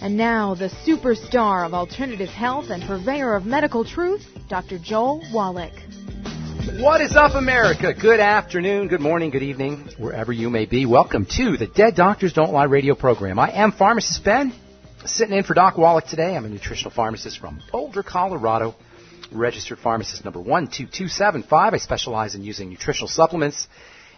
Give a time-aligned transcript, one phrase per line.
[0.00, 4.78] And now, the superstar of alternative health and purveyor of medical truth, Dr.
[4.78, 5.72] Joel Wallach.
[6.78, 7.92] What is up, America?
[8.00, 10.86] Good afternoon, good morning, good evening, wherever you may be.
[10.86, 13.40] Welcome to the Dead Doctors Don't Lie radio program.
[13.40, 14.52] I am Pharmacist Ben,
[15.04, 16.36] sitting in for Doc Wallach today.
[16.36, 18.76] I'm a nutritional pharmacist from Boulder, Colorado,
[19.32, 21.74] registered pharmacist number 12275.
[21.74, 23.66] I specialize in using nutritional supplements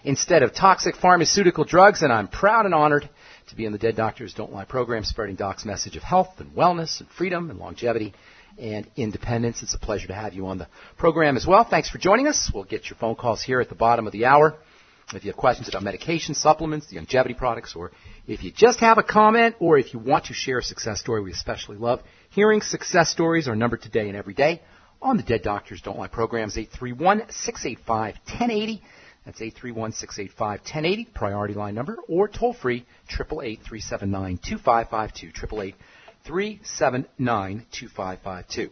[0.05, 3.09] instead of toxic pharmaceutical drugs, and I'm proud and honored
[3.51, 6.53] to be in the Dead Doctors Don't Lie program, spreading Doc's message of health and
[6.53, 8.15] wellness and freedom and longevity
[8.59, 9.63] and independence.
[9.63, 11.65] It's a pleasure to have you on the program as well.
[11.65, 12.51] Thanks for joining us.
[12.55, 14.57] We'll get your phone calls here at the bottom of the hour.
[15.13, 17.91] If you have questions about medication, supplements, the Youngevity products, or
[18.29, 21.21] if you just have a comment, or if you want to share a success story,
[21.21, 23.49] we especially love hearing success stories.
[23.49, 24.63] Our number today and every day
[25.03, 28.81] on the Dead Doctors Don't Lie program is 831-685-1080.
[29.25, 35.75] That's 831-685-1080, priority line number, or toll free, 888-379-2552,
[36.27, 38.71] 888-379-2552.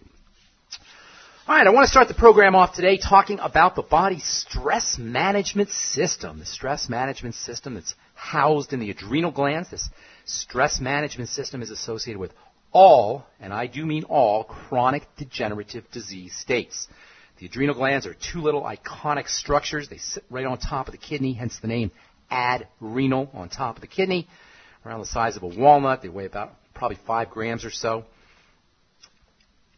[1.46, 4.98] All right, I want to start the program off today talking about the body's stress
[4.98, 6.40] management system.
[6.40, 9.70] The stress management system that's housed in the adrenal glands.
[9.70, 9.88] This
[10.26, 12.32] stress management system is associated with
[12.70, 16.86] all, and I do mean all, chronic degenerative disease states.
[17.38, 19.88] The adrenal glands are two little iconic structures.
[19.88, 21.92] They sit right on top of the kidney, hence the name
[22.30, 24.28] adrenal on top of the kidney,
[24.84, 26.02] around the size of a walnut.
[26.02, 28.04] They weigh about probably five grams or so.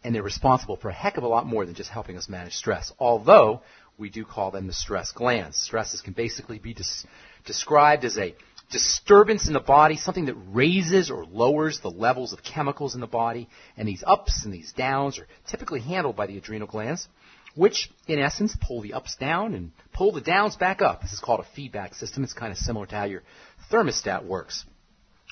[0.03, 2.54] And they're responsible for a heck of a lot more than just helping us manage
[2.54, 2.93] stress.
[2.99, 3.60] Although
[3.99, 5.59] we do call them the stress glands.
[5.59, 7.06] Stresses can basically be des-
[7.44, 8.34] described as a
[8.70, 13.06] disturbance in the body, something that raises or lowers the levels of chemicals in the
[13.06, 13.49] body.
[13.76, 17.06] And these ups and these downs are typically handled by the adrenal glands,
[17.55, 21.03] which in essence pull the ups down and pull the downs back up.
[21.03, 22.25] This is called a feedback system.
[22.25, 23.22] It's kind of similar to how your
[23.71, 24.65] thermostat works.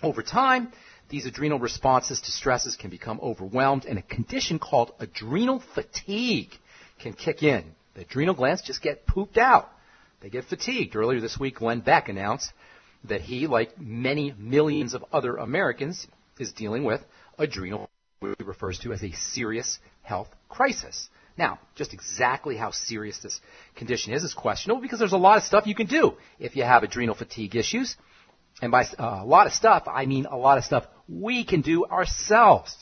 [0.03, 0.73] Over time,
[1.09, 6.51] these adrenal responses to stresses can become overwhelmed, and a condition called adrenal fatigue
[7.01, 7.65] can kick in.
[7.95, 9.71] The adrenal glands just get pooped out.
[10.21, 10.95] They get fatigued.
[10.97, 12.53] Earlier this week, Glenn Beck announced
[13.05, 16.07] that he, like many millions of other Americans,
[16.39, 17.01] is dealing with
[17.39, 17.89] adrenal,
[18.21, 21.09] which he refers to as a serious health crisis.
[21.39, 23.41] Now, just exactly how serious this
[23.77, 26.65] condition is is questionable because there's a lot of stuff you can do if you
[26.65, 27.97] have adrenal fatigue issues.
[28.61, 31.61] And by uh, a lot of stuff, I mean a lot of stuff we can
[31.61, 32.77] do ourselves.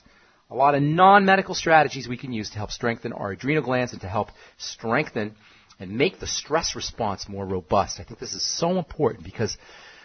[0.49, 4.01] A lot of non-medical strategies we can use to help strengthen our adrenal glands and
[4.01, 5.37] to help strengthen
[5.79, 8.01] and make the stress response more robust.
[8.01, 9.59] I think this is so important because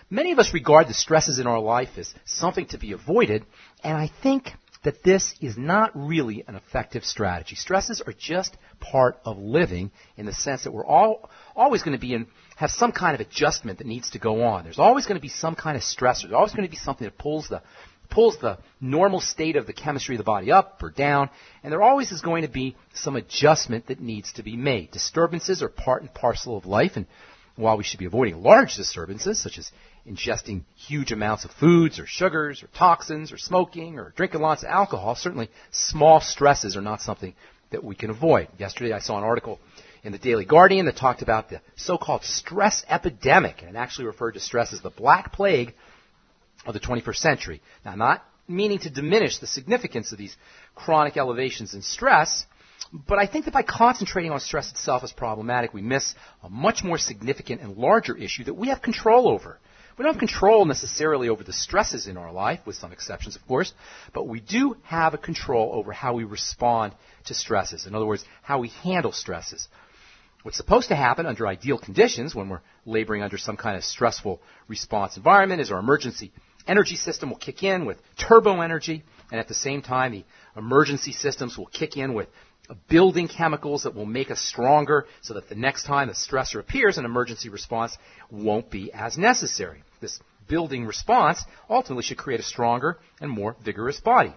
[0.10, 3.46] many of us regard the stresses in our life as something to be avoided,
[3.82, 4.52] and I think
[4.84, 7.56] that this is not really an effective strategy.
[7.56, 12.02] Stresses are just part of living in the sense that we're all always going to
[12.02, 14.64] be in have some kind of adjustment that needs to go on.
[14.64, 16.24] There's always going to be some kind of stressor.
[16.24, 17.62] There's always going to be something that pulls the
[18.10, 21.30] pulls the normal state of the chemistry of the body up or down,
[21.64, 24.92] and there always is going to be some adjustment that needs to be made.
[24.92, 27.08] Disturbances are part and parcel of life, and
[27.56, 29.72] while we should be avoiding large disturbances, such as
[30.08, 34.70] ingesting huge amounts of foods or sugars or toxins or smoking or drinking lots of
[34.70, 37.34] alcohol, certainly small stresses are not something
[37.72, 38.48] that we can avoid.
[38.58, 39.60] Yesterday I saw an article
[40.04, 44.40] in the Daily Guardian that talked about the so-called stress epidemic and actually referred to
[44.40, 45.74] stress as the black plague
[46.66, 47.62] of the 21st century.
[47.86, 50.36] Now, not meaning to diminish the significance of these
[50.76, 52.46] chronic elevations in stress,
[52.92, 56.84] but I think that by concentrating on stress itself as problematic, we miss a much
[56.84, 59.60] more significant and larger issue that we have control over.
[59.98, 63.46] We don't have control necessarily over the stresses in our life, with some exceptions, of
[63.48, 63.74] course,
[64.14, 66.94] but we do have a control over how we respond
[67.26, 67.86] to stresses.
[67.86, 69.68] In other words, how we handle stresses.
[70.44, 74.42] What's supposed to happen under ideal conditions when we're laboring under some kind of stressful
[74.68, 76.32] response environment is our emergency
[76.68, 80.24] energy system will kick in with turbo energy, and at the same time, the
[80.56, 82.28] emergency systems will kick in with
[82.88, 86.98] building chemicals that will make us stronger so that the next time a stressor appears,
[86.98, 87.98] an emergency response
[88.30, 89.84] won't be as necessary.
[90.00, 94.34] This building response ultimately should create a stronger and more vigorous body.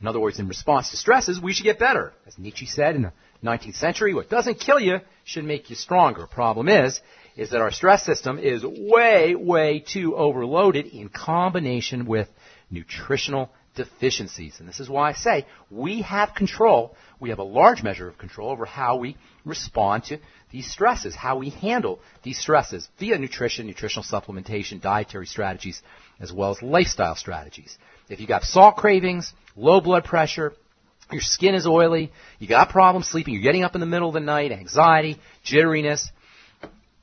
[0.00, 2.12] In other words, in response to stresses, we should get better.
[2.26, 3.12] As Nietzsche said in the
[3.42, 6.26] 19th century, what doesn't kill you should make you stronger.
[6.26, 7.00] Problem is,
[7.36, 12.28] is that our stress system is way, way too overloaded in combination with
[12.70, 14.56] nutritional deficiencies.
[14.58, 18.18] And this is why I say we have control, we have a large measure of
[18.18, 20.18] control over how we respond to
[20.50, 25.80] these stresses, how we handle these stresses via nutrition, nutritional supplementation, dietary strategies,
[26.20, 27.78] as well as lifestyle strategies.
[28.10, 30.52] If you've got salt cravings, low blood pressure,
[31.10, 34.14] your skin is oily, you got problems sleeping, you're getting up in the middle of
[34.14, 36.10] the night, anxiety, jitteriness,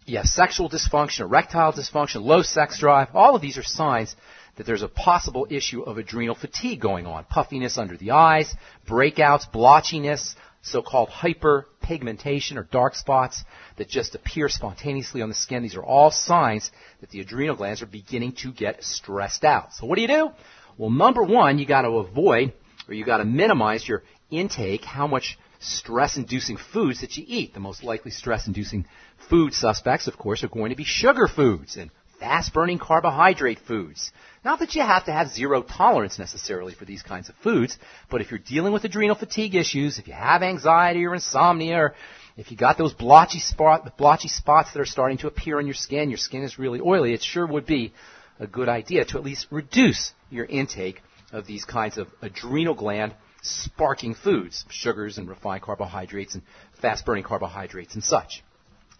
[0.05, 4.15] you have sexual dysfunction, erectile dysfunction, low sex drive, all of these are signs
[4.55, 7.25] that there's a possible issue of adrenal fatigue going on.
[7.25, 8.53] Puffiness under the eyes,
[8.87, 13.43] breakouts, blotchiness, so-called hyperpigmentation or dark spots
[13.77, 15.61] that just appear spontaneously on the skin.
[15.61, 16.71] These are all signs
[17.01, 19.73] that the adrenal glands are beginning to get stressed out.
[19.73, 20.29] So what do you do?
[20.77, 22.53] Well, number one, you got to avoid
[22.87, 27.53] or you got to minimize your intake, how much stress-inducing foods that you eat.
[27.53, 28.85] The most likely stress-inducing
[29.29, 31.91] food suspects, of course, are going to be sugar foods and
[32.25, 34.11] fast-burning carbohydrate foods.
[34.43, 37.77] Not that you have to have zero tolerance necessarily for these kinds of foods,
[38.09, 41.95] but if you're dealing with adrenal fatigue issues, if you have anxiety or insomnia, or
[42.35, 45.75] if you got those blotchy, spot, blotchy spots that are starting to appear on your
[45.75, 47.93] skin, your skin is really oily, it sure would be
[48.39, 53.13] a good idea to at least reduce your intake of these kinds of adrenal gland
[53.43, 56.41] sparking foods, sugars and refined carbohydrates and
[56.81, 58.43] fast burning carbohydrates and such.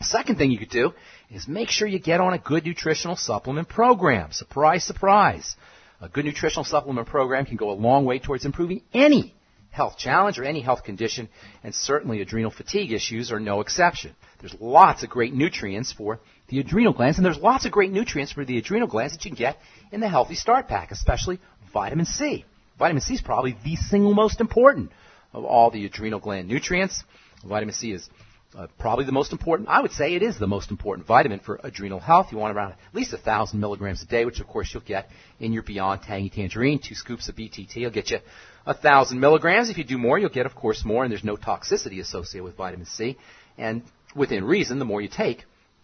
[0.01, 0.93] Second thing you could do
[1.31, 4.31] is make sure you get on a good nutritional supplement program.
[4.31, 5.55] Surprise, surprise.
[6.01, 9.33] A good nutritional supplement program can go a long way towards improving any
[9.71, 11.27] health challenge or any health condition,
[11.63, 14.15] and certainly adrenal fatigue issues are no exception.
[14.39, 18.31] There's lots of great nutrients for the adrenal glands, and there's lots of great nutrients
[18.31, 19.57] for the adrenal glands that you can get
[19.91, 21.39] in the Healthy Start Pack, especially
[21.73, 22.45] vitamin C.
[22.79, 24.91] Vitamin C is probably the single most important
[25.33, 27.03] of all the adrenal gland nutrients.
[27.43, 28.09] Vitamin C is
[28.55, 29.69] uh, probably the most important.
[29.69, 32.27] I would say it is the most important vitamin for adrenal health.
[32.31, 35.09] You want around at least a thousand milligrams a day, which of course you'll get
[35.39, 36.79] in your Beyond Tangy Tangerine.
[36.79, 38.19] Two scoops of BTT will get you
[38.65, 39.69] a thousand milligrams.
[39.69, 42.55] If you do more, you'll get, of course, more, and there's no toxicity associated with
[42.55, 43.17] vitamin C.
[43.57, 43.83] And
[44.15, 45.43] within reason, the more you take,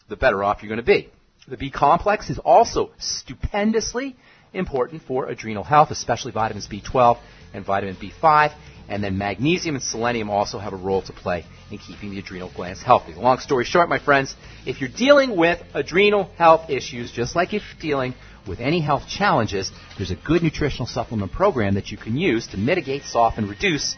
[0.10, 1.10] the better off you're going to be.
[1.48, 4.16] The B complex is also stupendously
[4.54, 7.20] important for adrenal health, especially vitamins B12
[7.54, 8.54] and vitamin B5.
[8.92, 12.52] And then magnesium and selenium also have a role to play in keeping the adrenal
[12.54, 13.14] glands healthy.
[13.14, 14.36] Long story short, my friends,
[14.66, 18.14] if you're dealing with adrenal health issues, just like if you're dealing
[18.46, 22.58] with any health challenges, there's a good nutritional supplement program that you can use to
[22.58, 23.96] mitigate, soften, reduce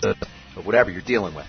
[0.00, 0.14] the,
[0.64, 1.46] whatever you're dealing with.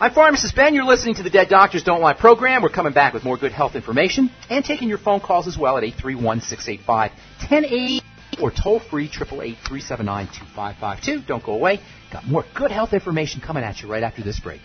[0.00, 0.74] I'm Pharmacist Ben.
[0.74, 2.62] You're listening to the Dead Doctors Don't Lie program.
[2.62, 5.76] We're coming back with more good health information and taking your phone calls as well
[5.76, 8.00] at 831-685-1080
[8.40, 11.26] or toll free 888-379-2552.
[11.26, 11.80] Don't go away.
[12.12, 14.60] Got more good health information coming at you right after this break.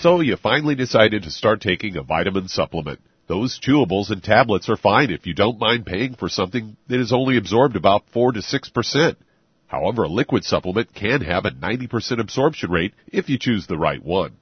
[0.00, 3.00] So you finally decided to start taking a vitamin supplement.
[3.26, 7.12] Those chewables and tablets are fine if you don't mind paying for something that is
[7.12, 9.16] only absorbed about 4 to 6%.
[9.66, 14.02] However, a liquid supplement can have a 90% absorption rate if you choose the right
[14.02, 14.36] one.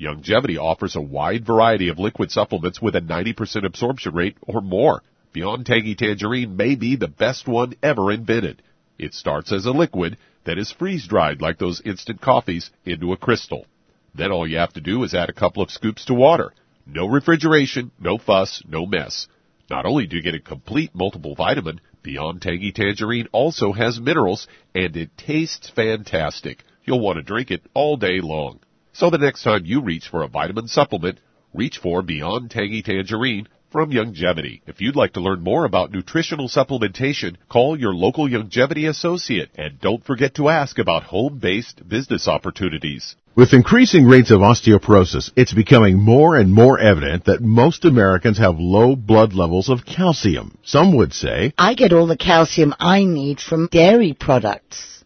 [0.00, 5.02] Youngevity offers a wide variety of liquid supplements with a 90% absorption rate or more.
[5.34, 8.62] Beyond Tangy Tangerine may be the best one ever invented.
[8.98, 13.18] It starts as a liquid that is freeze dried like those instant coffees into a
[13.18, 13.66] crystal.
[14.14, 16.54] Then all you have to do is add a couple of scoops to water.
[16.86, 19.28] No refrigeration, no fuss, no mess.
[19.68, 24.48] Not only do you get a complete multiple vitamin, Beyond Tangy Tangerine also has minerals
[24.74, 26.64] and it tastes fantastic.
[26.84, 28.60] You'll want to drink it all day long.
[28.92, 31.18] So the next time you reach for a vitamin supplement,
[31.54, 34.62] reach for Beyond Tangy Tangerine from Youngevity.
[34.66, 39.80] If you'd like to learn more about nutritional supplementation, call your local Youngevity associate and
[39.80, 43.14] don't forget to ask about home-based business opportunities.
[43.36, 48.58] With increasing rates of osteoporosis, it's becoming more and more evident that most Americans have
[48.58, 50.58] low blood levels of calcium.
[50.64, 54.99] Some would say, I get all the calcium I need from dairy products.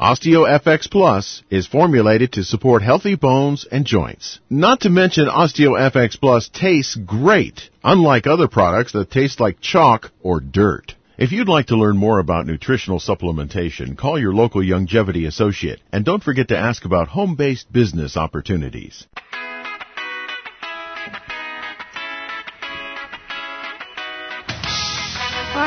[0.00, 4.40] OsteoFX Plus is formulated to support healthy bones and joints.
[4.48, 10.40] Not to mention OsteoFX Plus tastes great, unlike other products that taste like chalk or
[10.40, 10.94] dirt.
[11.18, 16.02] If you'd like to learn more about nutritional supplementation, call your local Youngevity associate and
[16.02, 19.06] don't forget to ask about home-based business opportunities.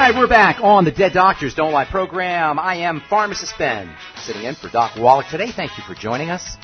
[0.03, 2.57] Right, we're back on the Dead Doctors Don't Lie program.
[2.57, 5.51] I am Pharmacist Ben, sitting in for Doc Wallach today.
[5.51, 6.55] Thank you for joining us.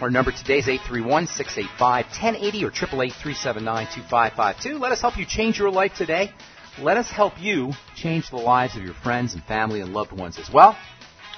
[0.00, 4.80] Our number today is 831-685-1080 or 888-379-2552.
[4.80, 6.32] Let us help you change your life today.
[6.80, 10.36] Let us help you change the lives of your friends and family and loved ones
[10.36, 10.76] as well.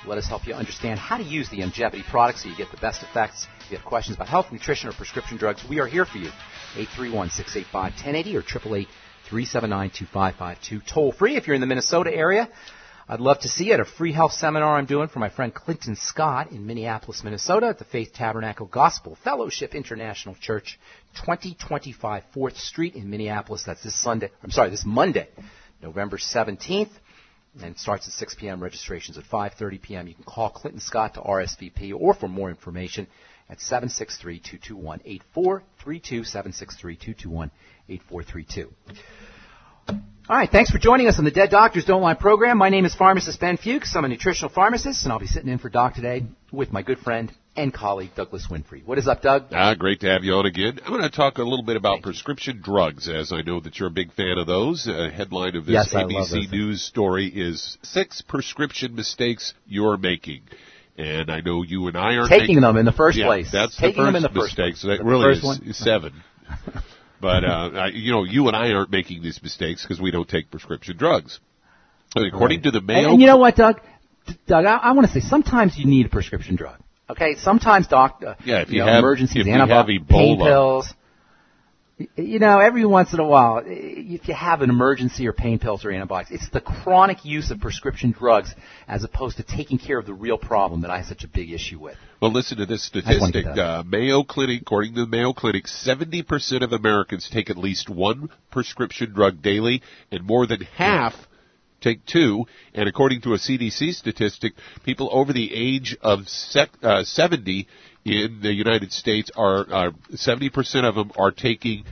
[0.06, 2.78] Let us help you understand how to use the Youngevity products so you get the
[2.78, 3.46] best effects.
[3.66, 6.30] If you have questions about health, nutrition, or prescription drugs, we are here for you.
[6.76, 8.42] 831-685-1080 or
[9.30, 10.80] 888-379-2552.
[10.86, 12.48] Toll free if you're in the Minnesota area.
[13.10, 15.52] I'd love to see you at a free health seminar I'm doing for my friend
[15.52, 20.78] Clinton Scott in Minneapolis, Minnesota at the Faith Tabernacle Gospel Fellowship International Church,
[21.16, 23.64] 2025 4th Street in Minneapolis.
[23.66, 24.30] That's this Sunday.
[24.44, 25.26] I'm sorry, this Monday,
[25.82, 26.92] November 17th.
[27.60, 28.62] And starts at 6 p.m.
[28.62, 30.06] Registrations at 5:30 p.m.
[30.06, 33.08] You can call Clinton Scott to RSVP or for more information
[33.48, 35.60] at 763-221-8432,
[37.88, 38.70] 763-221-8432.
[40.30, 42.56] All right, thanks for joining us on the Dead Doctors Don't Lie program.
[42.56, 43.96] My name is pharmacist Ben Fuchs.
[43.96, 46.22] I'm a nutritional pharmacist, and I'll be sitting in for Doc today
[46.52, 48.86] with my good friend and colleague Douglas Winfrey.
[48.86, 49.46] What is up, Doug?
[49.50, 50.78] Ah, great to have you on again.
[50.84, 52.62] I'm going to talk a little bit about Thank prescription you.
[52.62, 54.86] drugs, as I know that you're a big fan of those.
[54.86, 60.42] A headline of this yes, ABC News story is six prescription mistakes you're making.
[60.96, 63.50] And I know you and I are taking making, them in the first yeah, place.
[63.50, 64.74] That's taking the them in the mistake.
[64.74, 65.72] first so that really is one?
[65.72, 66.22] seven.
[67.20, 70.50] But uh, you know, you and I aren't making these mistakes because we don't take
[70.50, 71.38] prescription drugs.
[72.16, 72.64] According right.
[72.64, 73.80] to the Mayo, and, and, you know what, Doug?
[74.46, 76.80] Doug, I, I want to say sometimes you need a prescription drug.
[77.08, 80.92] Okay, sometimes doc, uh, yeah, if you, you know, have emergencies, if have pain pills.
[82.16, 85.84] You know, every once in a while, if you have an emergency or pain pills
[85.84, 88.54] or antibiotics, it's the chronic use of prescription drugs
[88.88, 91.50] as opposed to taking care of the real problem that I have such a big
[91.50, 91.96] issue with.
[92.20, 93.46] Well, listen to this statistic.
[93.46, 98.28] Uh, Mayo Clinic, according to the Mayo Clinic, 70% of Americans take at least one
[98.50, 99.80] prescription drug daily,
[100.12, 101.14] and more than half
[101.80, 102.44] take two.
[102.74, 104.52] And according to a CDC statistic,
[104.84, 106.26] people over the age of
[106.82, 107.66] uh, 70
[108.04, 111.84] in the United States are, are 70% of them are taking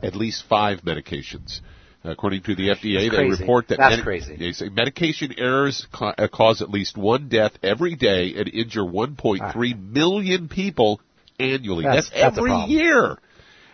[0.00, 1.60] at least five medications.
[2.04, 4.36] According to the FDA, they report that That's crazy.
[4.36, 8.82] They say medication errors ca- uh, cause at least one death every day and injure
[8.82, 11.00] 1.3 million people
[11.38, 11.84] annually.
[11.84, 13.18] That's, that's, that's every year.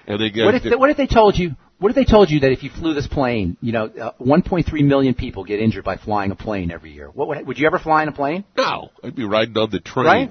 [0.07, 1.57] And they get, what if they, what if they told you?
[1.79, 4.85] What if they told you that if you flew this plane, you know, uh, 1.3
[4.85, 7.09] million people get injured by flying a plane every year?
[7.09, 8.45] What would, would you ever fly in a plane?
[8.57, 10.07] No, I'd be riding on the train.
[10.07, 10.31] Right?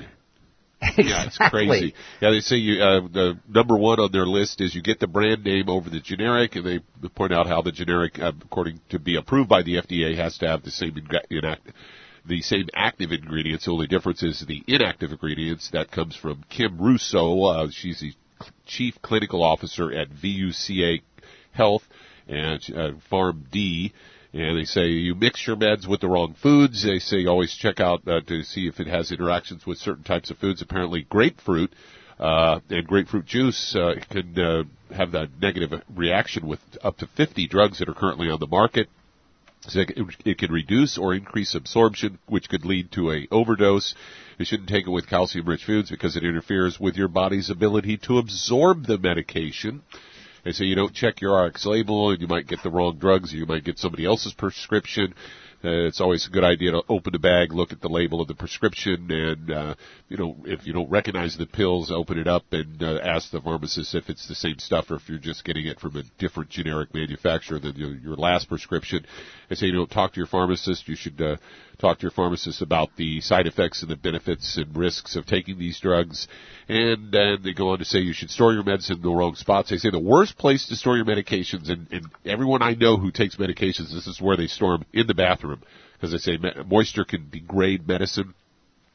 [0.82, 1.06] Exactly.
[1.10, 1.94] Yeah, it's crazy.
[2.22, 5.08] Yeah, they say you, uh, the number one on their list is you get the
[5.08, 9.00] brand name over the generic, and they point out how the generic, uh, according to
[9.00, 10.96] be approved by the FDA, has to have the same
[12.26, 13.66] the same active ingredients.
[13.66, 15.70] The only difference is the inactive ingredients.
[15.72, 17.44] That comes from Kim Russo.
[17.44, 18.14] Uh, she's the
[18.66, 21.02] chief clinical officer at VUCA
[21.54, 21.84] Health
[22.28, 23.94] and uh, PharmD.
[24.34, 26.84] And they say you mix your meds with the wrong foods.
[26.84, 30.30] They say always check out uh, to see if it has interactions with certain types
[30.30, 30.62] of foods.
[30.62, 31.72] Apparently, grapefruit
[32.20, 37.48] uh, and grapefruit juice uh, can uh, have that negative reaction with up to 50
[37.48, 38.88] drugs that are currently on the market.
[39.62, 43.96] So it, it can reduce or increase absorption, which could lead to a overdose.
[44.38, 48.18] You shouldn't take it with calcium-rich foods because it interferes with your body's ability to
[48.18, 49.82] absorb the medication.
[50.48, 53.34] They say you don't check your RX label and you might get the wrong drugs
[53.34, 55.14] or you might get somebody else's prescription.
[55.62, 58.30] Uh, it's always a good idea to open the bag, look at the label of
[58.30, 59.76] the prescription, and uh,
[60.08, 63.42] you know if you don't recognize the pills, open it up and uh, ask the
[63.42, 66.50] pharmacist if it's the same stuff or if you're just getting it from a different
[66.50, 69.06] generic manufacturer than your, your last prescription.
[69.50, 70.88] They say you don't talk to your pharmacist.
[70.88, 71.36] You should uh,
[71.80, 75.60] talk to your pharmacist about the side effects and the benefits and risks of taking
[75.60, 76.28] these drugs.
[76.68, 79.36] And then they go on to say you should store your meds in the wrong
[79.36, 79.70] spots.
[79.70, 83.12] They say the worst place to store your medications, and, and everyone I know who
[83.12, 85.62] takes medications, this is where they store them in the bathroom
[85.94, 88.34] because they say moisture can degrade medicine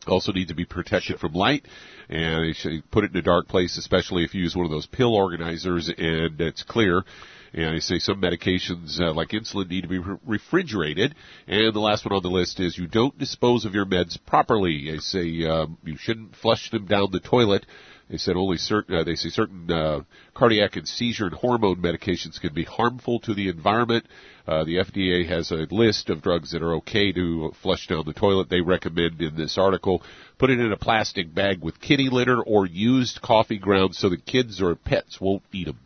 [0.07, 1.65] also need to be protected from light
[2.09, 4.71] and they should put it in a dark place especially if you use one of
[4.71, 7.05] those pill organizers and it's clear
[7.53, 11.15] and they say some medications uh, like insulin need to be re- refrigerated
[11.47, 14.91] and the last one on the list is you don't dispose of your meds properly
[14.91, 17.67] they say um, you shouldn't flush them down the toilet
[18.13, 20.01] they said only certain, uh, they say certain uh,
[20.35, 24.07] cardiac and seizure and hormone medications can be harmful to the environment.
[24.47, 28.13] Uh, the FDA has a list of drugs that are okay to flush down the
[28.13, 28.51] toilet.
[28.51, 30.03] They recommend in this article
[30.37, 34.19] put it in a plastic bag with kitty litter or used coffee grounds so the
[34.19, 35.79] kids or pets won't eat them.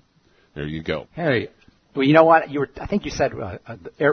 [0.57, 1.07] There you go.
[1.13, 1.51] Harry,
[1.95, 2.51] well, you know what?
[2.51, 3.59] You were, I think you said uh,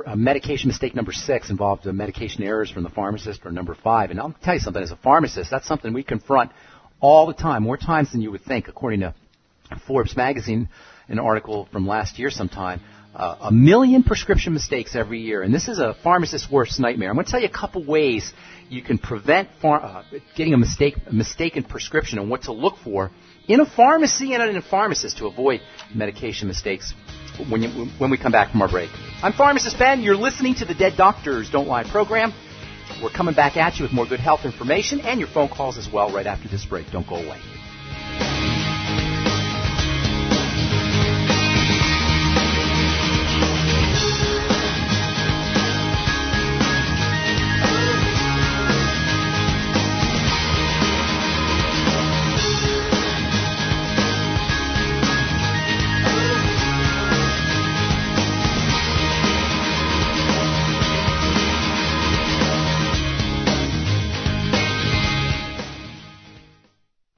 [0.06, 4.12] a medication mistake number six involved uh, medication errors from the pharmacist, or number five.
[4.12, 4.84] And I'll tell you something.
[4.84, 6.52] As a pharmacist, that's something we confront
[7.00, 9.16] all the time, more times than you would think, according to
[9.88, 10.68] Forbes magazine,
[11.08, 12.82] an article from last year sometime.
[13.16, 17.10] Uh, a million prescription mistakes every year, and this is a pharmacist's worst nightmare.
[17.10, 18.34] I'm going to tell you a couple ways
[18.70, 20.04] you can prevent phar- uh,
[20.36, 23.12] getting a mistake, a mistaken prescription, and what to look for
[23.48, 25.62] in a pharmacy and in a pharmacist to avoid
[25.94, 26.94] medication mistakes.
[27.50, 28.90] When, you, when we come back from our break,
[29.24, 30.02] I'm Pharmacist Ben.
[30.02, 32.32] You're listening to the Dead Doctors Don't Lie program.
[33.02, 35.90] We're coming back at you with more good health information and your phone calls as
[35.92, 36.92] well right after this break.
[36.92, 37.40] Don't go away.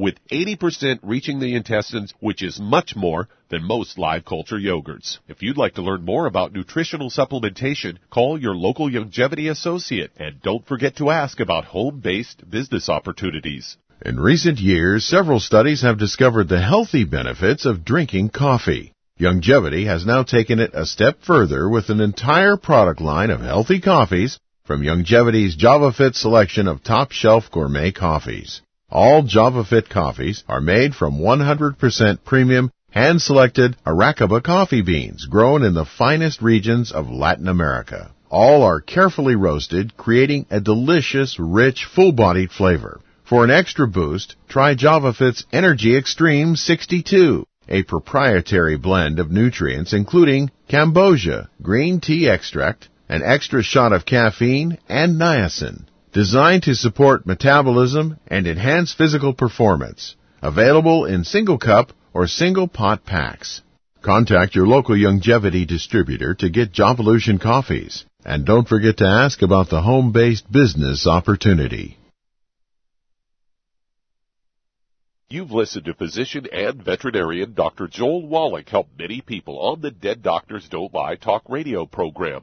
[0.00, 5.18] with 80% reaching the intestines, which is much more than most live culture yogurts.
[5.28, 10.40] If you'd like to learn more about nutritional supplementation, call your local Youngevity associate and
[10.40, 13.76] don't forget to ask about home-based business opportunities.
[14.02, 18.94] In recent years, several studies have discovered the healthy benefits of drinking coffee.
[19.20, 23.80] Youngevity has now taken it a step further with an entire product line of healthy
[23.80, 28.62] coffees from Youngevity's JavaFit selection of top shelf gourmet coffees.
[28.92, 35.84] All JavaFit coffees are made from 100% premium hand-selected Arabica coffee beans grown in the
[35.84, 38.10] finest regions of Latin America.
[38.30, 43.00] All are carefully roasted, creating a delicious, rich, full-bodied flavor.
[43.22, 50.50] For an extra boost, try JavaFit's Energy Extreme 62 a proprietary blend of nutrients including
[50.68, 58.18] cambogia, green tea extract, an extra shot of caffeine, and niacin, designed to support metabolism
[58.26, 60.16] and enhance physical performance.
[60.42, 63.62] Available in single cup or single pot packs.
[64.02, 68.06] Contact your local Youngevity distributor to get Javalution coffees.
[68.24, 71.98] And don't forget to ask about the home-based business opportunity.
[75.28, 77.86] You've listened to physician and veterinarian Dr.
[77.86, 82.42] Joel Wallach help many people on the Dead Doctors Don't Lie talk radio program.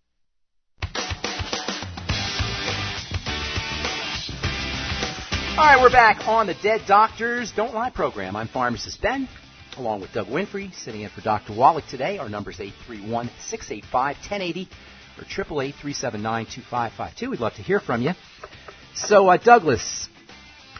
[5.51, 8.37] All right, we're back on the Dead Doctors Don't Lie program.
[8.37, 9.27] I'm Pharmacist Ben,
[9.77, 11.53] along with Doug Winfrey, sitting in for Dr.
[11.53, 12.19] Wallach today.
[12.19, 14.69] Our number is 831-685-1080
[15.17, 17.29] or 888-379-2552.
[17.29, 18.13] We'd love to hear from you.
[18.95, 20.07] So, uh, Douglas,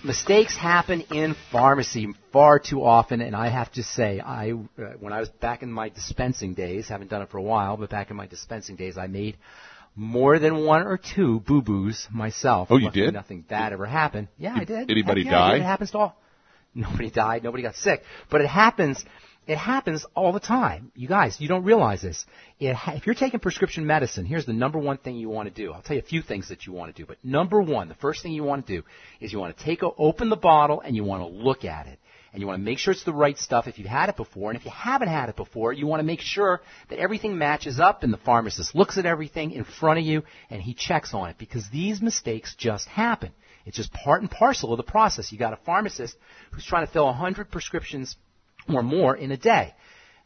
[0.06, 5.12] mistakes happen in pharmacy far too often, and I have to say, I uh, when
[5.12, 8.10] I was back in my dispensing days, haven't done it for a while, but back
[8.10, 9.36] in my dispensing days, I made
[9.96, 12.70] more than one or two boo boos myself.
[12.72, 13.14] Oh, you Luckily, did?
[13.14, 14.30] Nothing bad ever happened.
[14.38, 14.90] Yeah, I did.
[14.90, 15.56] Anybody Heck yeah, die?
[15.58, 16.22] It happens to all.
[16.76, 17.44] Nobody died.
[17.44, 18.04] Nobody got sick.
[18.30, 19.04] But it happens.
[19.48, 20.92] It happens all the time.
[20.96, 22.26] You guys, you don't realize this.
[22.60, 25.54] It ha- if you're taking prescription medicine, here's the number one thing you want to
[25.54, 25.74] do.
[25.74, 27.96] I'll tell you a few things that you want to do, but number one, the
[27.96, 28.86] first thing you want to do
[29.20, 31.88] is you want to take a, open the bottle and you want to look at
[31.88, 32.00] it
[32.34, 34.50] and you want to make sure it's the right stuff if you've had it before.
[34.50, 37.80] And if you haven't had it before, you want to make sure that everything matches
[37.80, 41.30] up and the pharmacist looks at everything in front of you and he checks on
[41.30, 43.32] it because these mistakes just happen.
[43.66, 45.32] It's just part and parcel of the process.
[45.32, 46.16] You got a pharmacist
[46.52, 48.16] who's trying to fill 100 prescriptions
[48.70, 49.74] or more in a day.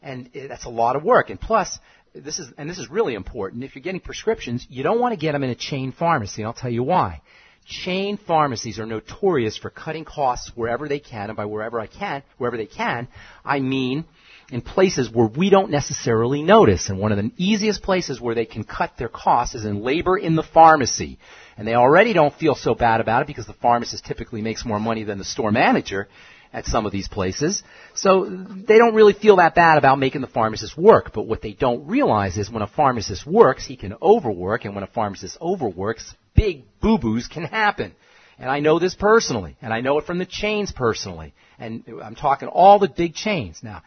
[0.00, 1.30] And that's a lot of work.
[1.30, 1.78] And plus,
[2.14, 5.18] this is, and this is really important, if you're getting prescriptions, you don't want to
[5.18, 6.44] get them in a chain pharmacy.
[6.44, 7.22] I'll tell you why.
[7.66, 12.22] Chain pharmacies are notorious for cutting costs wherever they can, and by wherever I can,
[12.38, 13.08] wherever they can,
[13.44, 14.04] I mean
[14.50, 16.88] in places where we don't necessarily notice.
[16.88, 20.16] And one of the easiest places where they can cut their costs is in labor
[20.16, 21.18] in the pharmacy.
[21.56, 24.78] And they already don't feel so bad about it because the pharmacist typically makes more
[24.78, 26.08] money than the store manager
[26.52, 27.62] at some of these places.
[27.94, 31.12] So they don't really feel that bad about making the pharmacist work.
[31.12, 34.84] But what they don't realize is when a pharmacist works, he can overwork, and when
[34.84, 37.94] a pharmacist overworks, big boo-boos can happen.
[38.38, 41.32] And I know this personally, and I know it from the chains personally.
[41.58, 43.60] And I'm talking all the big chains.
[43.62, 43.82] Now,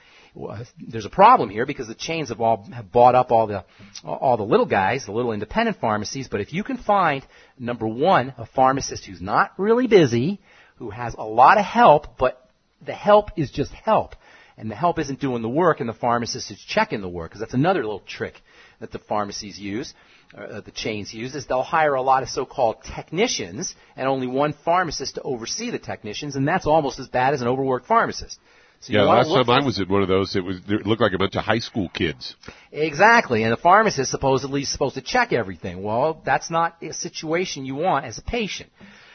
[0.80, 3.64] there's a problem here because the chains have all have bought up all the
[4.04, 6.28] all the little guys, the little independent pharmacies.
[6.28, 7.24] But if you can find
[7.60, 10.40] number one, a pharmacist who's not really busy,
[10.78, 12.49] who has a lot of help, but
[12.86, 14.16] the help is just help,
[14.58, 17.40] and the help isn't doing the work, and the pharmacist is checking the work, because
[17.40, 18.42] that's another little trick
[18.80, 19.94] that the pharmacies use,
[20.38, 24.54] uh, the chains use, is they'll hire a lot of so-called technicians, and only one
[24.66, 28.40] pharmacist to oversee the technicians, and that's almost as bad as an overworked pharmacist.
[28.82, 31.12] So yeah, last time I was in one of those, it was it looked like
[31.12, 32.36] a bunch of high school kids.
[32.72, 35.84] Exactly, and the pharmacist supposedly is supposed to check everything.
[35.84, 38.70] Well, that's not a situation you want as a patient.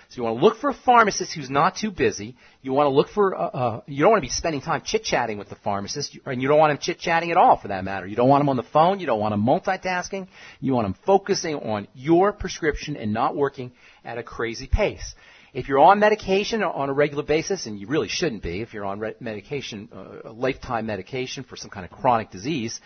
[0.09, 2.37] So you want to look for a pharmacist who's not too busy.
[2.63, 5.39] You want to look for, uh, uh, you don't want to be spending time chit-chatting
[5.39, 8.07] with the pharmacist, and you don't want him chit-chatting at all for that matter.
[8.07, 9.01] You don't want him on the phone.
[9.01, 10.29] You don't want him multitasking.
[10.61, 13.73] You want him focusing on your prescription and not working
[14.05, 15.15] at a crazy pace.
[15.53, 18.85] If you're on medication on a regular basis, and you really shouldn't be, if you're
[18.85, 22.81] on medication, uh, lifetime medication for some kind of chronic disease,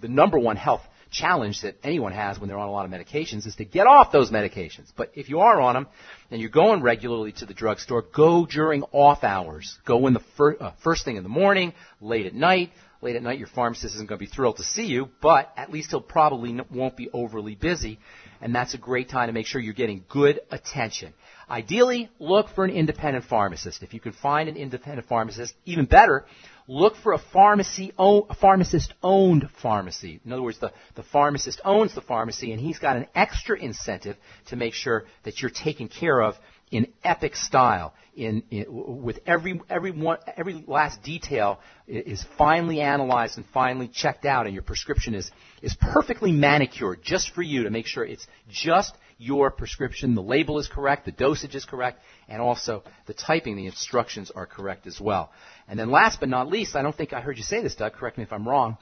[0.00, 0.82] the number one health
[1.14, 4.12] challenge that anyone has when they're on a lot of medications is to get off
[4.12, 4.92] those medications.
[4.96, 5.86] But if you are on them
[6.30, 9.78] and you're going regularly to the drugstore, go during off hours.
[9.86, 12.72] Go in the fir- uh, first thing in the morning, late at night.
[13.00, 15.70] Late at night, your pharmacist isn't going to be thrilled to see you, but at
[15.70, 17.98] least he'll probably n- won't be overly busy,
[18.40, 21.12] and that's a great time to make sure you're getting good attention.
[21.48, 23.82] Ideally, look for an independent pharmacist.
[23.82, 26.24] If you can find an independent pharmacist, even better,
[26.66, 30.20] look for a pharmacy, a pharmacist owned pharmacy.
[30.24, 34.16] In other words, the, the pharmacist owns the pharmacy and he's got an extra incentive
[34.46, 36.36] to make sure that you're taken care of
[36.70, 43.36] in epic style, in, in, with every every one every last detail is finely analyzed
[43.36, 45.30] and finally checked out, and your prescription is
[45.62, 50.14] is perfectly manicured just for you to make sure it's just your prescription.
[50.14, 54.46] The label is correct, the dosage is correct, and also the typing, the instructions are
[54.46, 55.30] correct as well.
[55.66, 57.94] And then last but not least, I don't think I heard you say this, Doug,
[57.94, 58.76] correct me if I'm wrong.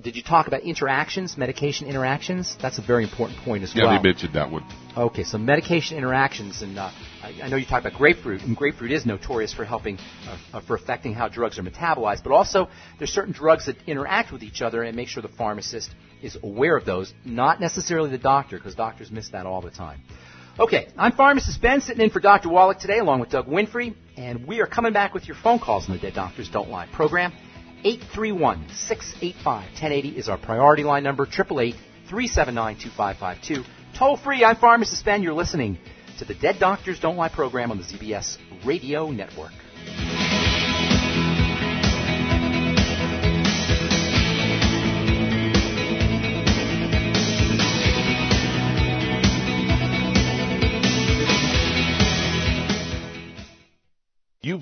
[0.00, 2.56] Did you talk about interactions, medication interactions?
[2.60, 3.92] That's a very important point as yeah, well.
[3.92, 4.64] Yeah, they mentioned that one.
[4.96, 6.90] Okay, so medication interactions, and uh,
[7.22, 10.60] I, I, know you talked about grapefruit, and grapefruit is notorious for helping, uh, uh,
[10.60, 14.60] for affecting how drugs are metabolized, but also there's certain drugs that interact with each
[14.60, 18.74] other and make sure the pharmacist is aware of those, not necessarily the doctor, because
[18.74, 20.00] doctors miss that all the time.
[20.56, 22.48] Okay, I'm pharmacist Ben, sitting in for Dr.
[22.48, 25.88] Wallach today, along with Doug Winfrey, and we are coming back with your phone calls
[25.88, 27.32] on the Dead Doctors Don't Lie program.
[27.84, 33.64] 831-685-1080 is our priority line number, 888-379-2552.
[33.98, 35.24] Toll free, I'm pharmacist Ben.
[35.24, 35.76] You're listening
[36.20, 39.50] to the Dead Doctors Don't Lie program on the ZBS Radio Network.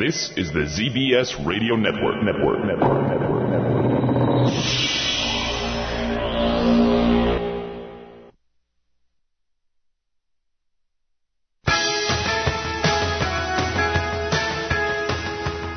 [0.00, 2.24] This is the ZBS Radio Network.
[2.24, 2.64] Network.
[2.64, 3.10] Network.
[3.10, 3.50] Network.
[3.50, 3.82] Network.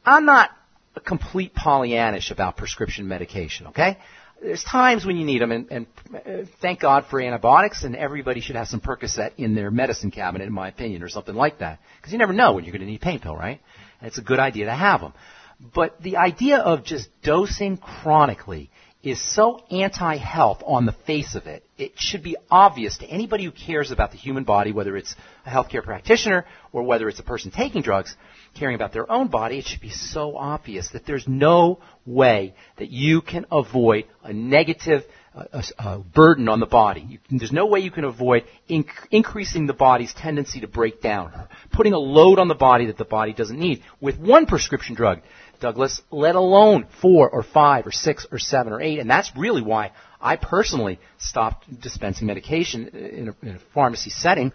[0.05, 0.51] I'm not
[0.97, 3.69] a complete Pollyannish about prescription medication.
[3.69, 3.99] Okay,
[4.43, 8.41] there's times when you need them, and, and uh, thank God for antibiotics, and everybody
[8.41, 11.79] should have some Percocet in their medicine cabinet, in my opinion, or something like that,
[11.99, 13.61] because you never know when you're going to need pain pill, right?
[14.01, 15.13] And it's a good idea to have them.
[15.75, 18.71] But the idea of just dosing chronically
[19.03, 21.65] is so anti-health on the face of it.
[21.77, 25.51] It should be obvious to anybody who cares about the human body, whether it's a
[25.51, 28.15] healthcare practitioner or whether it's a person taking drugs,
[28.55, 32.91] caring about their own body, it should be so obvious that there's no way that
[32.91, 35.03] you can avoid a negative
[35.35, 37.01] uh, uh, burden on the body.
[37.09, 41.33] You, there's no way you can avoid inc- increasing the body's tendency to break down,
[41.73, 45.23] putting a load on the body that the body doesn't need with one prescription drug.
[45.63, 48.99] Douglas, let alone four or five or six or seven or eight.
[48.99, 54.53] And that's really why I personally stopped dispensing medication in a, in a pharmacy setting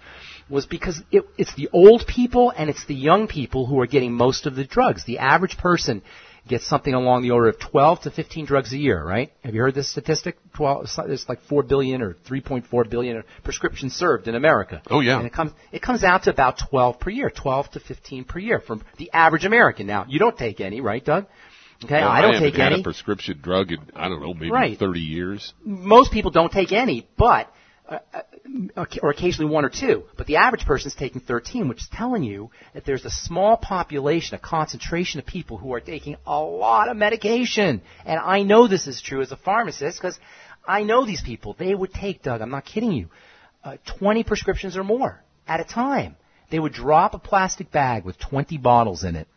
[0.49, 4.13] was because it, it's the old people and it's the young people who are getting
[4.13, 5.05] most of the drugs.
[5.05, 6.03] The average person
[6.47, 9.31] gets something along the order of 12 to 15 drugs a year, right?
[9.43, 10.37] Have you heard this statistic?
[10.55, 14.81] 12, it's like 4 billion or 3.4 billion prescriptions served in America.
[14.89, 15.17] Oh yeah.
[15.17, 18.39] And it comes, it comes out to about 12 per year, 12 to 15 per
[18.39, 19.87] year from the average American.
[19.87, 21.27] Now, you don't take any, right, Doug?
[21.83, 22.47] Okay, well, I don't take any.
[22.47, 22.81] I take had any.
[22.81, 24.77] a prescription drug in, I don't know, maybe right.
[24.77, 25.53] 30 years.
[25.63, 27.53] Most people don't take any, but
[27.87, 27.99] uh,
[29.01, 32.23] or occasionally one or two, but the average person is taking 13, which is telling
[32.23, 36.89] you that there's a small population, a concentration of people who are taking a lot
[36.89, 37.81] of medication.
[38.05, 40.19] And I know this is true as a pharmacist because
[40.67, 41.55] I know these people.
[41.57, 43.09] They would take, Doug, I'm not kidding you,
[43.63, 46.15] uh, 20 prescriptions or more at a time.
[46.49, 49.27] They would drop a plastic bag with 20 bottles in it,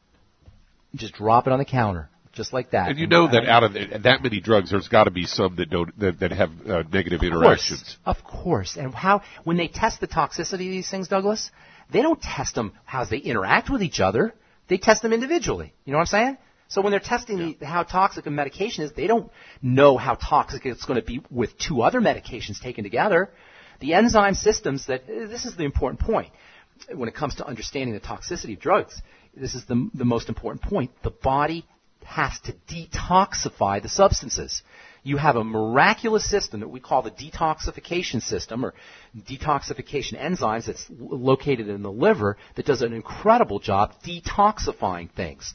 [0.94, 2.08] just drop it on the counter
[2.40, 2.88] just like that.
[2.88, 5.68] And you know that out of that many drugs, there's got to be some that
[5.68, 7.98] don't that, that have uh, negative interactions.
[8.06, 11.50] Of course, and how when they test the toxicity of these things, Douglas,
[11.92, 14.34] they don't test them how they interact with each other.
[14.68, 15.74] They test them individually.
[15.84, 16.38] You know what I'm saying?
[16.68, 17.52] So when they're testing yeah.
[17.60, 21.20] the, how toxic a medication is, they don't know how toxic it's going to be
[21.30, 23.30] with two other medications taken together.
[23.80, 26.32] The enzyme systems that this is the important point
[26.94, 29.02] when it comes to understanding the toxicity of drugs.
[29.36, 30.90] This is the the most important point.
[31.02, 31.66] The body
[32.04, 34.62] has to detoxify the substances.
[35.02, 38.74] You have a miraculous system that we call the detoxification system or
[39.16, 45.54] detoxification enzymes that's located in the liver that does an incredible job detoxifying things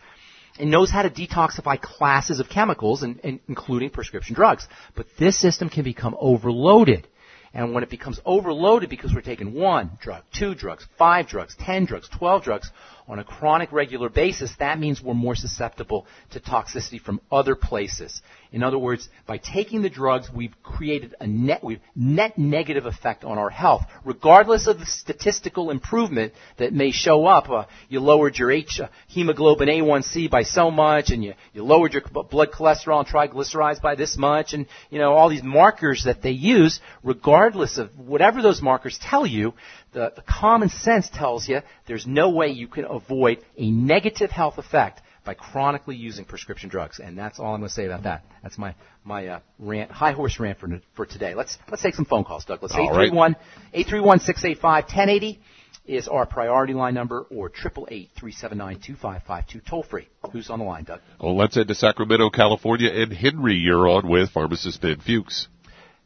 [0.57, 4.67] and knows how to detoxify classes of chemicals, and, and including prescription drugs.
[4.95, 7.07] But this system can become overloaded.
[7.53, 11.85] And when it becomes overloaded because we're taking one drug, two drugs, five drugs, ten
[11.85, 12.69] drugs, twelve drugs,
[13.07, 18.21] on a chronic regular basis, that means we're more susceptible to toxicity from other places.
[18.51, 23.23] In other words, by taking the drugs, we've created a net, we've net negative effect
[23.23, 27.49] on our health, regardless of the statistical improvement that may show up.
[27.49, 31.93] Uh, you lowered your H, uh, hemoglobin A1C by so much, and you, you lowered
[31.93, 36.21] your blood cholesterol and triglycerides by this much, and you know all these markers that
[36.21, 36.79] they use.
[37.03, 39.53] Regardless of whatever those markers tell you,
[39.95, 44.57] the, the common sense tells you there's no way you can avoid a negative health
[44.57, 46.99] effect by chronically using prescription drugs.
[46.99, 48.25] And that's all I'm going to say about that.
[48.43, 51.33] That's my my uh, rant, high horse rant for for today.
[51.33, 52.73] Let's let's take some phone calls, Douglas.
[52.73, 53.35] 831
[53.73, 55.39] 831 685 1080
[55.85, 59.61] is our priority line number, or triple eight three seven nine two five five two
[59.61, 60.09] toll free.
[60.33, 60.99] Who's on the line, Doug?
[61.21, 65.47] Well, let's head to Sacramento, California, and Henry, you're on with pharmacist Ben Fuchs.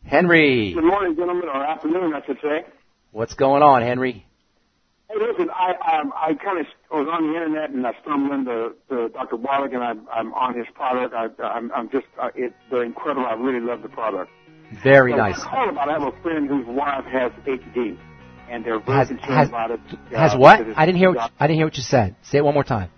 [0.06, 0.74] Henry.
[0.74, 2.66] Good morning, gentlemen, or afternoon, I should say.
[3.12, 4.26] What's going on, Henry?
[5.10, 8.74] Hey, listen, I um, I kind of was on the internet and I stumbled into
[8.90, 9.38] to Dr.
[9.38, 11.16] Wallach and I'm I'm on his product.
[11.16, 13.26] I, I'm I'm just uh, it, they're incredible.
[13.26, 14.30] I really love the product.
[14.84, 15.40] Very so nice.
[15.40, 15.90] I about.
[15.90, 17.98] I have a friend whose wife has HD,
[18.50, 19.80] and they're very Has- concerned has- about it.
[20.12, 20.60] Has uh, what?
[20.76, 21.12] I didn't hear.
[21.12, 22.16] What, I didn't hear what you said.
[22.22, 22.92] Say it one more time.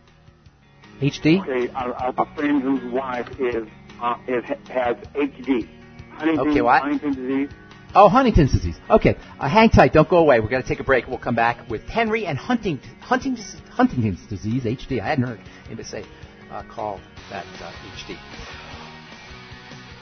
[1.00, 1.41] HD.
[1.41, 3.65] Okay, I, I a friend whose wife is
[4.02, 5.69] uh, is has HD.
[6.12, 6.82] Huntington, Okay, what?
[6.82, 7.50] Huntington disease.
[7.94, 8.76] Oh, Huntington's disease.
[8.90, 9.92] Okay, uh, hang tight.
[9.92, 10.40] Don't go away.
[10.40, 11.08] We're going to take a break.
[11.08, 15.02] We'll come back with Henry and Huntington, Huntington's, Huntington's disease, HD.
[15.02, 16.06] I hadn't heard anybody say
[16.50, 18.18] uh, call that uh, HD.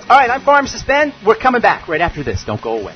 [0.02, 1.14] All right, I'm Pharmacist Ben.
[1.26, 2.44] We're coming back right after this.
[2.46, 2.96] Don't go away.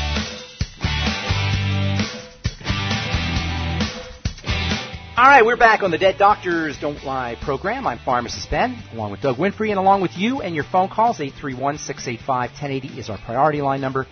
[5.17, 7.85] All right, we're back on the Dead Doctors Don't Lie program.
[7.85, 11.19] I'm Pharmacist Ben, along with Doug Winfrey, and along with you and your phone calls.
[11.19, 14.07] 831-685-1080 is our priority line number.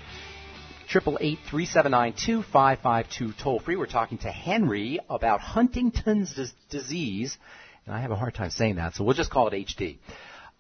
[0.92, 3.78] 888-379-2552 toll free.
[3.78, 7.38] We're talking to Henry about Huntington's dis- disease,
[7.86, 10.00] and I have a hard time saying that, so we'll just call it HD.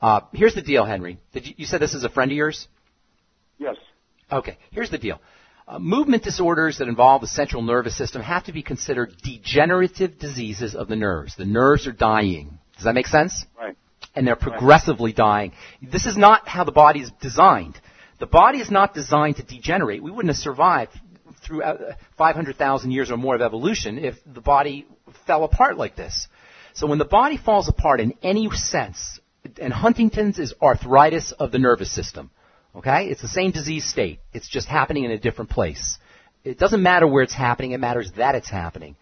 [0.01, 1.17] Uh, here's the deal, Henry.
[1.33, 2.69] Did you, you said this is a friend of yours?
[3.57, 3.75] Yes.
[4.31, 5.19] Okay, here's the deal.
[5.69, 10.73] Uh, movement disorders that involve the central nervous system have to be considered degenerative diseases
[10.73, 11.35] of the nerves.
[11.35, 12.57] The nerves are dying.
[12.73, 13.45] Does that make sense?
[13.55, 13.77] Right.
[14.15, 15.51] And they're progressively dying.
[15.79, 17.79] This is not how the body is designed.
[18.19, 20.01] The body is not designed to degenerate.
[20.01, 20.91] We wouldn't have survived
[21.45, 24.87] through uh, 500,000 years or more of evolution if the body
[25.27, 26.27] fell apart like this.
[26.73, 29.19] So when the body falls apart in any sense,
[29.61, 32.31] and Huntington's is arthritis of the nervous system.
[32.75, 33.07] Okay?
[33.07, 34.19] It's the same disease state.
[34.33, 35.97] It's just happening in a different place.
[36.43, 38.95] It doesn't matter where it's happening, it matters that it's happening.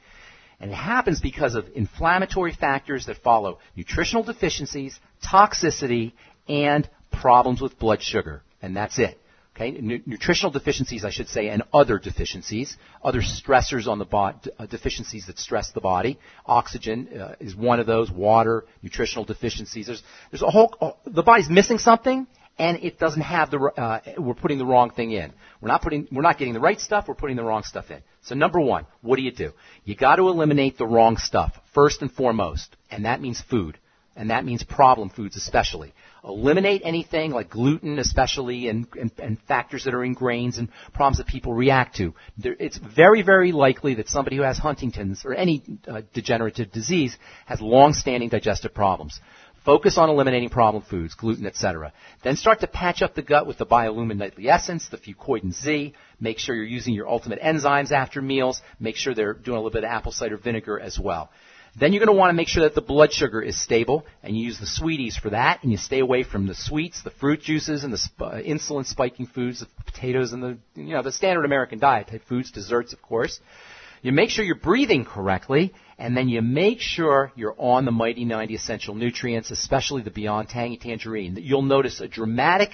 [0.59, 6.13] And it happens because of inflammatory factors that follow nutritional deficiencies, toxicity,
[6.49, 8.41] and problems with blood sugar.
[8.61, 9.19] And that's it.
[9.55, 14.51] Okay, N- nutritional deficiencies, I should say, and other deficiencies, other stressors on the body,
[14.59, 16.19] uh, deficiencies that stress the body.
[16.45, 18.11] Oxygen uh, is one of those.
[18.11, 19.87] Water, nutritional deficiencies.
[19.87, 20.75] There's, there's a whole.
[20.79, 22.27] Uh, the body's missing something,
[22.59, 23.59] and it doesn't have the.
[23.59, 25.33] Uh, we're putting the wrong thing in.
[25.61, 26.07] We're not putting.
[26.11, 27.05] We're not getting the right stuff.
[27.07, 28.01] We're putting the wrong stuff in.
[28.21, 29.53] So number one, what do you do?
[29.83, 33.77] You got to eliminate the wrong stuff first and foremost, and that means food,
[34.15, 35.93] and that means problem foods especially
[36.27, 41.17] eliminate anything like gluten, especially, and, and, and, factors that are in grains and problems
[41.17, 42.13] that people react to.
[42.37, 47.17] There, it's very, very likely that somebody who has Huntington's or any uh, degenerative disease
[47.45, 49.19] has long-standing digestive problems.
[49.67, 51.91] Focus on eliminating problem foods, gluten, etc.
[52.23, 55.93] Then start to patch up the gut with the Biolumin Nightly Essence, the Fucoidan Z.
[56.21, 58.61] Make sure you're using your ultimate enzymes after meals.
[58.79, 61.29] Make sure they're doing a little bit of apple cider vinegar as well.
[61.77, 64.37] Then you're going to want to make sure that the blood sugar is stable, and
[64.37, 67.41] you use the sweeties for that, and you stay away from the sweets, the fruit
[67.41, 71.11] juices, and the sp- uh, insulin spiking foods, the potatoes, and the you know the
[71.11, 73.41] standard American diet type foods, desserts, of course.
[74.07, 78.23] You make sure you're breathing correctly, and then you make sure you're on the Mighty
[78.23, 81.37] 90 essential nutrients, especially the Beyond Tangy Tangerine.
[81.41, 82.69] You'll notice a dramatic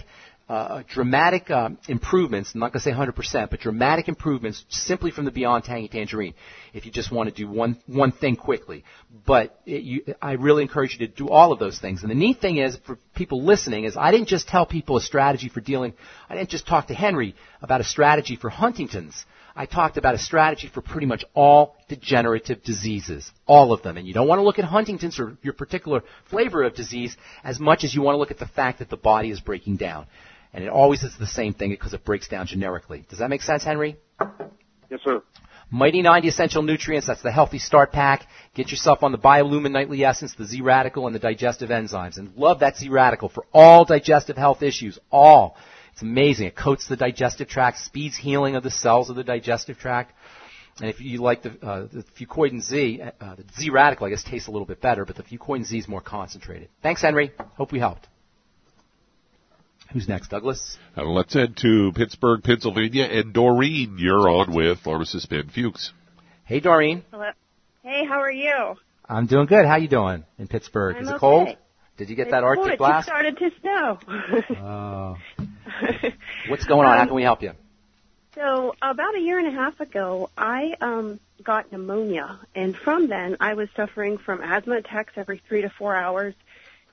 [0.48, 5.26] uh, dramatic um, improvements, I'm not going to say 100%, but dramatic improvements simply from
[5.26, 6.36] the Beyond Tangy Tangerine
[6.72, 8.84] if you just want to do one, one thing quickly.
[9.26, 12.04] But it, you, I really encourage you to do all of those things.
[12.04, 15.02] And the neat thing is, for people listening, is I didn't just tell people a
[15.02, 15.94] strategy for dealing,
[16.30, 19.26] I didn't just talk to Henry about a strategy for Huntington's.
[19.56, 23.32] I talked about a strategy for pretty much all degenerative diseases.
[23.46, 23.98] All of them.
[23.98, 27.60] And you don't want to look at Huntington's or your particular flavor of disease as
[27.60, 30.08] much as you want to look at the fact that the body is breaking down.
[30.54, 33.06] And it always is the same thing because it breaks down generically.
[33.10, 33.98] Does that make sense, Henry?
[34.90, 35.22] Yes, sir.
[35.72, 38.28] Mighty 90 Essential Nutrients, that's the Healthy Start Pack.
[38.54, 42.18] Get yourself on the Biolumin Nightly Essence, the Z-Radical, and the digestive enzymes.
[42.18, 45.00] And love that Z-Radical for all digestive health issues.
[45.12, 45.58] All.
[45.94, 46.48] It's amazing.
[46.48, 50.14] It coats the digestive tract, speeds healing of the cells of the digestive tract.
[50.80, 54.48] And if you like the, uh, the Fucoidan Z, uh, the Z-Radical, I guess tastes
[54.48, 56.70] a little bit better, but the Fucoidan Z is more concentrated.
[56.82, 57.32] Thanks, Henry.
[57.58, 58.08] Hope we helped.
[59.92, 60.78] Who's next, Douglas?
[60.98, 65.94] Uh, let's head to Pittsburgh, Pennsylvania, and Doreen, you're on with pharmacist Ben Fuchs.
[66.46, 67.04] Hey, Doreen.
[67.12, 67.30] Hello.
[67.84, 68.76] Hey, how are you?
[69.08, 69.68] I'm doing good.
[69.68, 70.96] How you doing in Pittsburgh?
[70.96, 71.20] I'm Is it okay.
[71.20, 71.58] cold?
[71.98, 72.78] Did you get that Arctic cold.
[72.80, 73.08] blast?
[73.08, 74.00] It started to snow.
[74.58, 75.18] Oh.
[76.50, 76.98] What's going on?
[76.98, 77.52] How can we help you?
[78.36, 83.38] So about a year and a half ago, I um, got pneumonia, and from then
[83.40, 86.34] I was suffering from asthma attacks every three to four hours.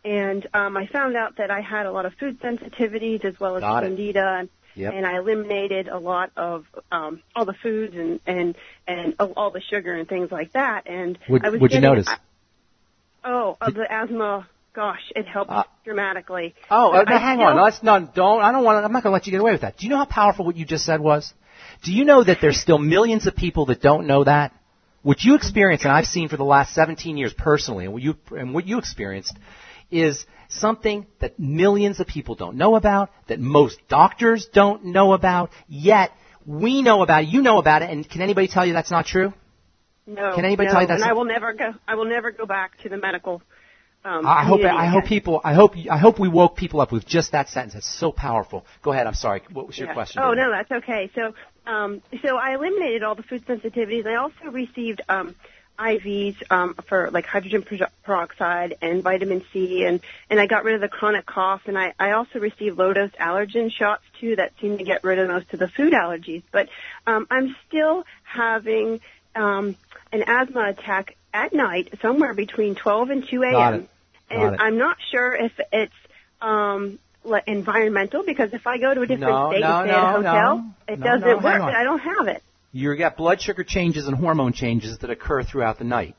[0.05, 3.57] And um, I found out that I had a lot of food sensitivities as well
[3.57, 3.86] as Got it.
[3.86, 4.92] candida, Yep.
[4.94, 8.55] and I eliminated a lot of um, all the foods and and
[8.86, 10.86] and all the sugar and things like that.
[10.88, 12.09] And Would- I was would you getting, notice?
[13.24, 14.46] Oh, of the asthma.
[14.73, 16.55] Gosh, it helped Uh, dramatically.
[16.71, 17.61] Oh, hang on.
[17.61, 18.14] Let's not.
[18.14, 18.41] Don't.
[18.41, 18.85] I don't want.
[18.85, 19.77] I'm not going to let you get away with that.
[19.77, 21.33] Do you know how powerful what you just said was?
[21.83, 24.53] Do you know that there's still millions of people that don't know that?
[25.03, 28.14] What you experienced, and I've seen for the last 17 years personally, and what you
[28.31, 29.37] and what you experienced,
[29.91, 35.51] is something that millions of people don't know about, that most doctors don't know about.
[35.68, 36.12] Yet
[36.47, 37.29] we know about it.
[37.31, 37.91] You know about it.
[37.91, 39.33] And can anybody tell you that's not true?
[40.07, 40.35] No.
[40.35, 41.73] Can anybody no, tell you that's And I will never go.
[41.87, 43.43] I will never go back to the medical.
[44.03, 47.07] Um, I hope I hope people I hope I hope we woke people up with
[47.07, 47.74] just that sentence.
[47.74, 48.64] It's so powerful.
[48.82, 49.07] Go ahead.
[49.07, 49.42] I'm sorry.
[49.53, 49.94] What was your Yeah.
[49.94, 50.22] question?
[50.22, 51.11] Oh no, that's okay.
[51.14, 51.34] So,
[51.66, 54.07] um, so I eliminated all the food sensitivities.
[54.07, 55.34] I also received um,
[55.78, 60.76] IVs um, for like hydrogen per- peroxide and vitamin C, and and I got rid
[60.76, 61.62] of the chronic cough.
[61.66, 65.18] And I I also received low dose allergen shots too that seem to get rid
[65.18, 66.42] of most of the food allergies.
[66.51, 66.70] But
[67.07, 69.01] um, I'm still having
[69.34, 69.76] um,
[70.11, 73.89] an asthma attack at night, somewhere between 12 and 2 Got a.m.
[74.31, 74.61] And it.
[74.61, 75.93] I'm not sure if it's
[76.41, 76.99] um,
[77.47, 80.16] environmental because if I go to a different No, state no, and stay at a
[80.16, 80.74] hotel, no.
[80.95, 81.62] it No, doesn't no, work.
[81.62, 82.43] I don't have it.
[82.72, 86.14] You got blood sugar changes and hormone changes that occur throughout the night.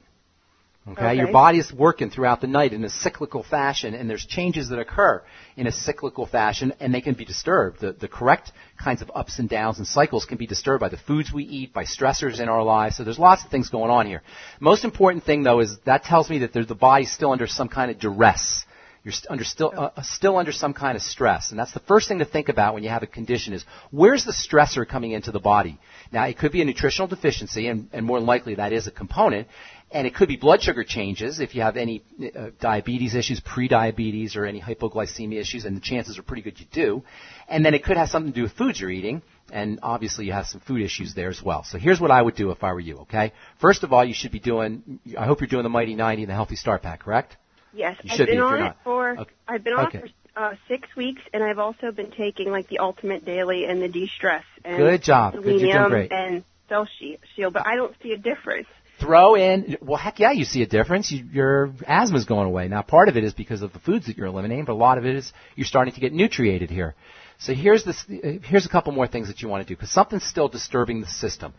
[0.87, 0.99] Okay?
[0.99, 1.17] Okay.
[1.17, 4.79] Your body is working throughout the night in a cyclical fashion, and there's changes that
[4.79, 5.21] occur
[5.55, 7.81] in a cyclical fashion, and they can be disturbed.
[7.81, 8.51] The, the correct
[8.83, 11.71] kinds of ups and downs and cycles can be disturbed by the foods we eat,
[11.71, 12.97] by stressors in our lives.
[12.97, 14.23] So there's lots of things going on here.
[14.59, 17.91] Most important thing, though, is that tells me that the body's still under some kind
[17.91, 18.65] of duress.
[19.03, 21.49] You're st- under still, uh, uh, still under some kind of stress.
[21.49, 24.25] And that's the first thing to think about when you have a condition is where's
[24.25, 25.79] the stressor coming into the body?
[26.11, 28.91] Now, it could be a nutritional deficiency, and, and more than likely that is a
[28.91, 29.47] component.
[29.93, 32.01] And it could be blood sugar changes if you have any
[32.33, 36.65] uh, diabetes issues, pre-diabetes, or any hypoglycemia issues, and the chances are pretty good you
[36.71, 37.03] do.
[37.49, 39.21] And then it could have something to do with foods you're eating,
[39.51, 41.65] and obviously you have some food issues there as well.
[41.65, 43.33] So here's what I would do if I were you, okay?
[43.59, 46.29] First of all, you should be doing, I hope you're doing the Mighty 90 and
[46.29, 47.35] the Healthy Start Pack, correct?
[47.73, 48.77] Yes, You I've should been be on it not.
[48.85, 49.31] for Okay.
[49.47, 49.99] I've been on Okay.
[49.99, 50.07] for
[50.41, 54.45] uh, six weeks, and I've also been taking like the Ultimate Daily and the De-stress.
[54.63, 55.33] And Good job.
[55.33, 56.11] Good, you're doing great.
[56.13, 56.87] And Cell
[57.35, 58.67] Shield, but I don't see a difference.
[59.01, 61.11] Throw in well heck yeah you see a difference.
[61.11, 62.67] You, your asthma's going away.
[62.67, 64.97] Now part of it is because of the foods that you're eliminating but a lot
[64.97, 66.95] of it is you're starting to get nutriated here.
[67.39, 69.91] So here's this uh, here's a couple more things that you want to do because
[69.91, 71.53] something's still disturbing the system.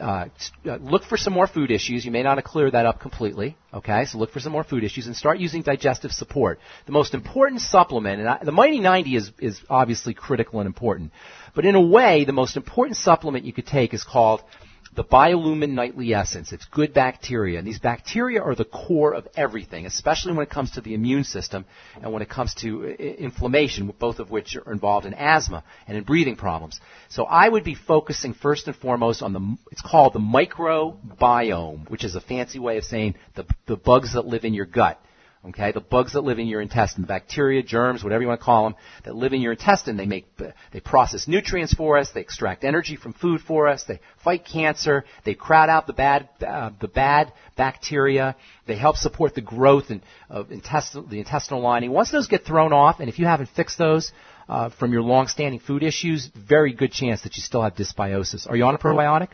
[0.00, 0.28] Uh,
[0.64, 2.04] uh, look for some more food issues.
[2.04, 4.06] You may not have cleared that up completely okay?
[4.06, 6.58] So look for some more food issues and start using digestive support.
[6.86, 11.12] The most important supplement and I, the mighty 90 is is obviously critical and important
[11.54, 14.42] but in a way the most important supplement you could take is called
[14.96, 16.52] the biolumin nightly essence.
[16.52, 17.58] It's good bacteria.
[17.58, 21.24] And these bacteria are the core of everything, especially when it comes to the immune
[21.24, 21.66] system
[22.02, 25.98] and when it comes to uh, inflammation, both of which are involved in asthma and
[25.98, 26.80] in breathing problems.
[27.10, 32.02] So I would be focusing first and foremost on the, it's called the microbiome, which
[32.02, 34.98] is a fancy way of saying the, the bugs that live in your gut.
[35.48, 38.44] Okay, the bugs that live in your intestine, the bacteria, germs, whatever you want to
[38.44, 38.74] call them,
[39.04, 40.26] that live in your intestine, they make,
[40.72, 45.04] they process nutrients for us, they extract energy from food for us, they fight cancer,
[45.24, 48.34] they crowd out the bad, uh, the bad bacteria,
[48.66, 51.92] they help support the growth in, of intestinal, the intestinal lining.
[51.92, 54.10] Once those get thrown off, and if you haven't fixed those
[54.48, 58.50] uh, from your long-standing food issues, very good chance that you still have dysbiosis.
[58.50, 59.28] Are you on a probiotic?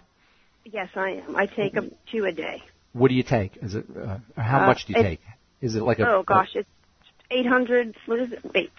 [0.64, 1.36] Yes, I am.
[1.36, 2.62] I take a two a day.
[2.92, 3.56] What do you take?
[3.62, 5.20] Is it uh, how Uh, much do you take?
[5.62, 6.08] Is it like a?
[6.08, 6.68] oh gosh, it's
[7.30, 7.94] 800.
[8.06, 8.44] What is it?
[8.52, 8.72] Wait,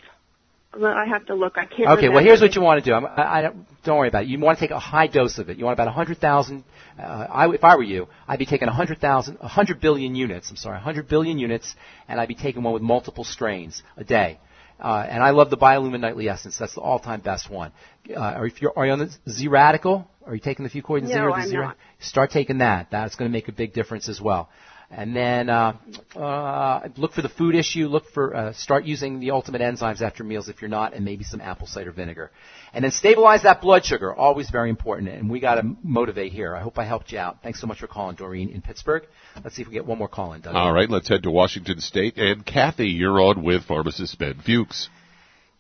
[0.76, 1.58] I have to look.
[1.58, 1.82] I can't.
[1.82, 2.16] Okay, remember.
[2.16, 2.94] well, here's what you want to do.
[2.94, 4.30] I'm, I, I don't, don't worry about it.
[4.30, 5.58] You want to take a high dose of it.
[5.58, 6.64] You want about a 100,000.
[6.98, 10.50] Uh, I, if I were you, I'd be taking a 100,000, a 100 billion units.
[10.50, 11.74] I'm sorry, a 100 billion units,
[12.08, 14.40] and I'd be taking one with multiple strains a day.
[14.80, 16.58] Uh, and I love the Biolumin Nightly Essence.
[16.58, 17.72] That's the all-time best one.
[18.14, 20.08] Uh, or if you're, are you on the Z Radical?
[20.26, 21.78] Are you taking the Fucoidan Z No, the I'm Z not.
[22.00, 22.88] Start taking that.
[22.92, 24.50] That's going to make a big difference as well.
[24.96, 25.76] And then uh,
[26.16, 27.88] uh, look for the food issue.
[27.88, 31.24] Look for uh, start using the ultimate enzymes after meals if you're not, and maybe
[31.24, 32.30] some apple cider vinegar.
[32.74, 34.14] And then stabilize that blood sugar.
[34.14, 35.10] Always very important.
[35.10, 36.56] And we got to motivate here.
[36.56, 37.38] I hope I helped you out.
[37.42, 39.04] Thanks so much for calling, Doreen in Pittsburgh.
[39.44, 40.42] Let's see if we get one more call in.
[40.42, 40.54] Doug.
[40.56, 42.18] All right, let's head to Washington State.
[42.18, 44.90] And Kathy, you're on with pharmacist Ben Fuchs.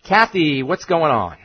[0.04, 1.38] Kathy, what's going on?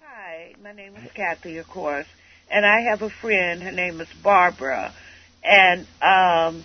[0.00, 2.06] Hi, my name is Kathy, of course,
[2.50, 3.62] and I have a friend.
[3.62, 4.92] Her name is Barbara,
[5.44, 6.64] and um,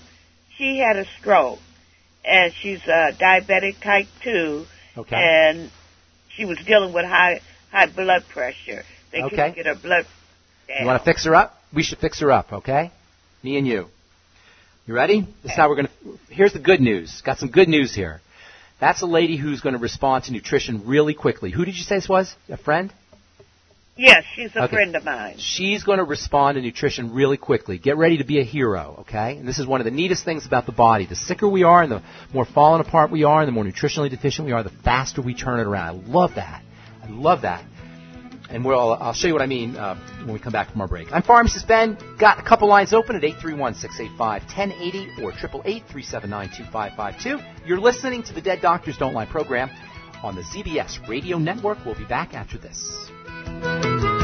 [0.58, 1.60] she had a stroke,
[2.26, 4.66] and she's uh, diabetic type two,
[4.98, 5.16] Okay.
[5.16, 5.72] and
[6.36, 7.42] she was dealing with high
[7.72, 8.84] high blood pressure.
[9.12, 9.30] They Okay.
[9.36, 10.06] couldn't get her blood
[10.68, 10.78] down.
[10.82, 11.54] You want to fix her up?
[11.74, 12.92] We should fix her up, okay?
[13.44, 13.88] Me and you.
[14.86, 15.22] You ready?
[15.44, 16.34] This is how we're going to.
[16.34, 17.22] Here's the good news.
[17.26, 18.22] Got some good news here.
[18.80, 21.52] That's a lady who's going to respond to nutrition really quickly.
[21.52, 22.34] Who did you say this was?
[22.48, 22.94] A friend?
[23.98, 24.76] Yes, she's a Okay.
[24.76, 25.36] friend of mine.
[25.38, 27.78] She's going to respond to nutrition really quickly.
[27.80, 29.38] Get ready to be a hero, okay?
[29.38, 31.06] And this is one of the neatest things about the body.
[31.06, 32.02] The sicker we are and the
[32.34, 35.34] more fallen apart we are and the more nutritionally deficient we are, the faster we
[35.34, 36.06] turn it around.
[36.06, 36.62] I love that.
[37.04, 37.64] I love that.
[38.50, 40.88] And we'll, I'll show you what I mean uh, when we come back from our
[40.88, 41.12] break.
[41.12, 41.98] I'm Pharmacist Ben.
[42.18, 47.44] Got a couple lines open at 831-685-1080 or 888-379-2552.
[47.66, 49.70] You're listening to the Dead Doctors Don't Lie program
[50.24, 51.80] on the ZBS Radio Network.
[51.86, 53.10] We'll be back after this.
[53.48, 54.17] うん。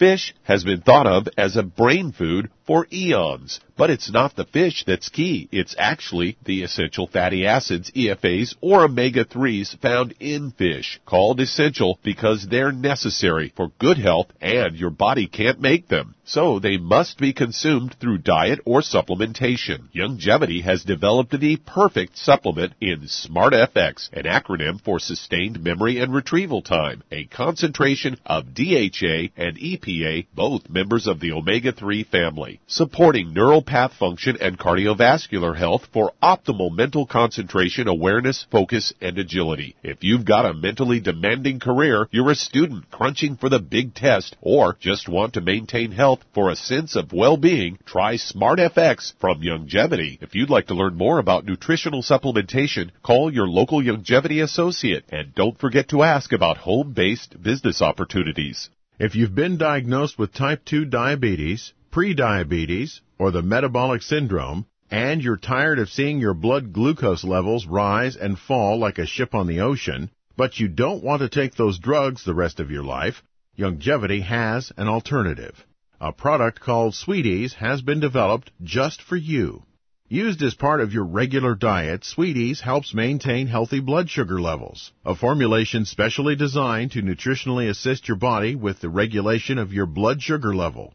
[0.00, 4.44] Fish has been thought of as a brain food for eons, but it's not the
[4.44, 5.48] fish that's key.
[5.50, 12.46] It's actually the essential fatty acids, EFAs, or omega-3s found in fish, called essential because
[12.46, 16.14] they're necessary for good health and your body can't make them.
[16.24, 19.88] So they must be consumed through diet or supplementation.
[19.92, 26.62] Youngevity has developed the perfect supplement in SmartFX, an acronym for sustained memory and retrieval
[26.62, 33.32] time, a concentration of DHA and EPA EPA, both members of the omega-3 family, supporting
[33.32, 39.76] neural path function and cardiovascular health for optimal mental concentration, awareness, focus, and agility.
[39.84, 44.36] If you've got a mentally demanding career, you're a student crunching for the big test,
[44.40, 49.40] or just want to maintain health for a sense of well-being, try Smart FX from
[49.40, 50.20] Youngevity.
[50.20, 55.32] If you'd like to learn more about nutritional supplementation, call your local Youngevity associate and
[55.32, 58.68] don't forget to ask about home-based business opportunities.
[58.98, 65.36] If you've been diagnosed with type 2 diabetes, prediabetes, or the metabolic syndrome, and you're
[65.36, 69.60] tired of seeing your blood glucose levels rise and fall like a ship on the
[69.60, 73.22] ocean, but you don't want to take those drugs the rest of your life,
[73.58, 75.66] Youngevity has an alternative.
[76.00, 79.64] A product called Sweeties has been developed just for you.
[80.08, 84.92] Used as part of your regular diet, Sweeties helps maintain healthy blood sugar levels.
[85.04, 90.22] A formulation specially designed to nutritionally assist your body with the regulation of your blood
[90.22, 90.94] sugar level.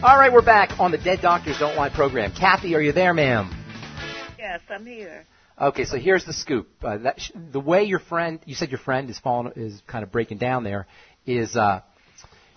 [0.00, 2.32] All right, we're back on the Dead Doctors Don't Lie program.
[2.32, 3.50] Kathy, are you there, ma'am?
[4.38, 5.26] Yes, I'm here.
[5.60, 6.68] Okay, so here's the scoop.
[6.84, 10.04] Uh, that sh- the way your friend, you said your friend is falling, is kind
[10.04, 10.86] of breaking down there,
[11.26, 11.80] is uh,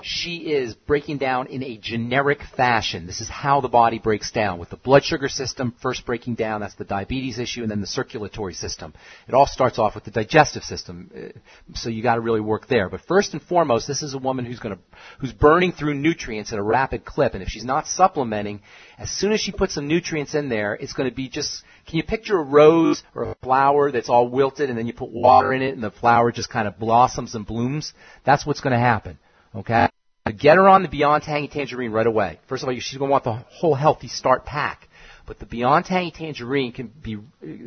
[0.04, 3.08] she is breaking down in a generic fashion.
[3.08, 6.62] This is how the body breaks down with the blood sugar system first breaking down.
[6.62, 8.94] That's the diabetes issue, and then the circulatory system.
[9.28, 11.40] It all starts off with the digestive system, uh,
[11.76, 12.90] so you got to really work there.
[12.90, 14.82] But first and foremost, this is a woman who's going to
[15.20, 18.62] who's burning through nutrients at a rapid clip, and if she's not supplementing,
[18.98, 21.64] as soon as she puts some nutrients in there, it's going to be just.
[21.88, 25.10] Can you picture a rose or a flower that's all wilted, and then you put
[25.10, 27.94] water in it, and the flower just kind of blossoms and blooms?
[28.24, 29.18] That's what's going to happen.
[29.56, 29.90] Okay?
[30.38, 32.40] Get her on the Beyond Tangy Tangerine right away.
[32.48, 34.88] First of all, she's going to want the whole Healthy Start pack.
[35.26, 37.18] But the Beyond Tangy Tangerine can be,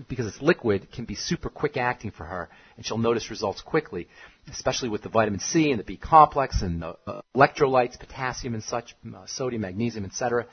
[0.09, 4.09] because it's liquid, can be super quick acting for her, and she'll notice results quickly,
[4.51, 8.63] especially with the vitamin C and the B complex and the uh, electrolytes, potassium and
[8.63, 10.47] such, uh, sodium, magnesium, etc.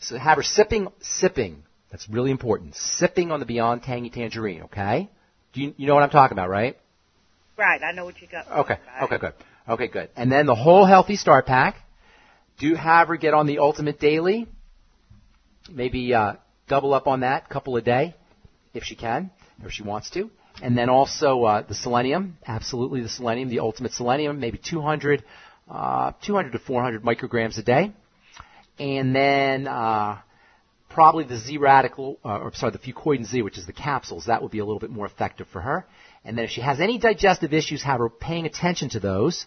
[0.00, 1.62] So have her sipping, sipping.
[1.90, 2.74] That's really important.
[2.74, 5.10] Sipping on the Beyond Tangy Tangerine, okay?
[5.52, 6.78] Do you, you know what I'm talking about, right?
[7.58, 8.50] Right, I know what you got.
[8.50, 9.34] Okay, okay, good.
[9.68, 10.10] Okay, good.
[10.16, 11.76] And then the whole healthy start pack.
[12.58, 14.46] Do have her get on the ultimate daily.
[15.70, 16.34] Maybe uh,
[16.68, 18.14] double up on that, a couple a day,
[18.74, 19.30] if she can,
[19.62, 20.30] or if she wants to.
[20.60, 25.24] And then also uh, the selenium, absolutely the selenium, the ultimate selenium, maybe 200,
[25.70, 27.92] uh, 200 to 400 micrograms a day.
[28.78, 30.18] And then uh,
[30.90, 34.26] probably the Z radical, uh, or sorry, the Fucoidan Z, which is the capsules.
[34.26, 35.86] That would be a little bit more effective for her.
[36.24, 39.46] And then if she has any digestive issues, have her paying attention to those,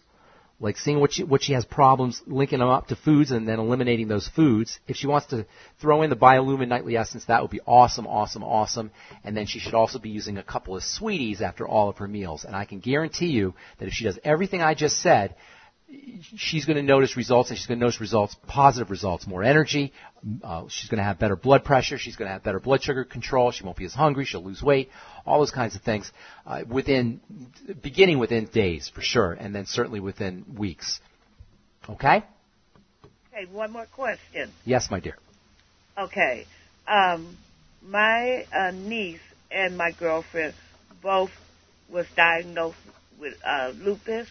[0.60, 3.60] like seeing what she, what she has problems, linking them up to foods and then
[3.60, 4.80] eliminating those foods.
[4.88, 5.46] If she wants to
[5.82, 8.92] throw in the Biolumin Nightly Essence, that would be awesome, awesome, awesome.
[9.24, 12.08] And then she should also be using a couple of sweeties after all of her
[12.08, 12.46] meals.
[12.46, 15.36] And I can guarantee you that if she does everything I just said,
[16.38, 19.94] she's going to notice results, and she's going to notice results, positive results, more energy.
[20.44, 21.98] Uh, she's going to have better blood pressure.
[21.98, 23.52] She's going to have better blood sugar control.
[23.52, 24.26] She won't be as hungry.
[24.26, 24.90] She'll lose weight.
[25.26, 26.12] All those kinds of things
[26.46, 27.20] uh, within,
[27.82, 31.00] beginning within days for sure, and then certainly within weeks.
[31.90, 32.24] Okay.
[33.34, 34.52] Okay, one more question.
[34.64, 35.18] Yes, my dear.
[35.98, 36.46] Okay,
[36.88, 37.38] um,
[37.82, 39.20] my uh, niece
[39.52, 40.54] and my girlfriend
[41.02, 41.32] both
[41.90, 42.78] was diagnosed
[43.20, 44.28] with uh, lupus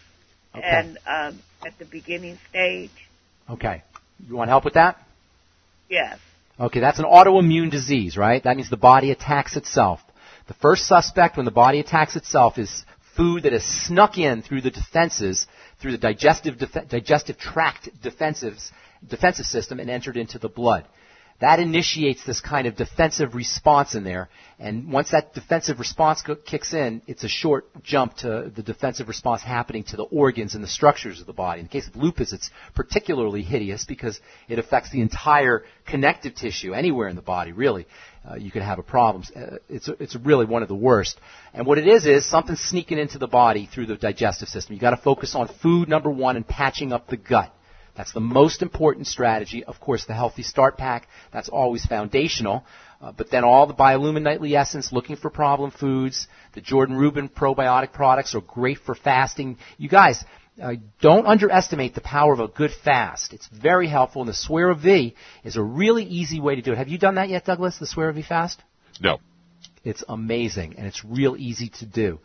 [0.57, 0.67] Okay.
[0.67, 2.91] and um, at the beginning stage.
[3.49, 3.83] Okay.
[4.27, 4.97] You want help with that?
[5.89, 6.19] Yes.
[6.59, 8.41] Okay, that's an autoimmune disease, right?
[8.43, 9.99] That means the body attacks itself.
[10.47, 12.85] The first suspect when the body attacks itself is
[13.17, 15.47] food that has snuck in through the defenses,
[15.81, 18.71] through the digestive def- digestive tract defensives,
[19.07, 20.85] defensive system and entered into the blood.
[21.41, 26.35] That initiates this kind of defensive response in there, and once that defensive response co-
[26.35, 30.63] kicks in, it's a short jump to the defensive response happening to the organs and
[30.63, 31.59] the structures of the body.
[31.59, 36.73] In the case of lupus, it's particularly hideous because it affects the entire connective tissue
[36.73, 37.85] anywhere in the body, really.
[38.27, 39.25] Uh, you could have a problem.
[39.35, 41.19] Uh, it's, it's really one of the worst.
[41.53, 44.73] And what it is is something sneaking into the body through the digestive system.
[44.73, 47.51] You've got to focus on food, number one, and patching up the gut.
[47.95, 49.63] That's the most important strategy.
[49.63, 52.65] Of course, the Healthy Start Pack, that's always foundational.
[53.01, 56.27] Uh, but then all the Biolumin Nightly Essence, looking for problem foods.
[56.53, 59.57] The Jordan Rubin probiotic products are great for fasting.
[59.77, 60.23] You guys,
[60.61, 63.33] uh, don't underestimate the power of a good fast.
[63.33, 66.77] It's very helpful, and the SueroViv is a really easy way to do it.
[66.77, 68.61] Have you done that yet, Douglas, the SueroViv fast?
[68.99, 69.19] No.
[69.83, 72.19] It's amazing, and it's real easy to do.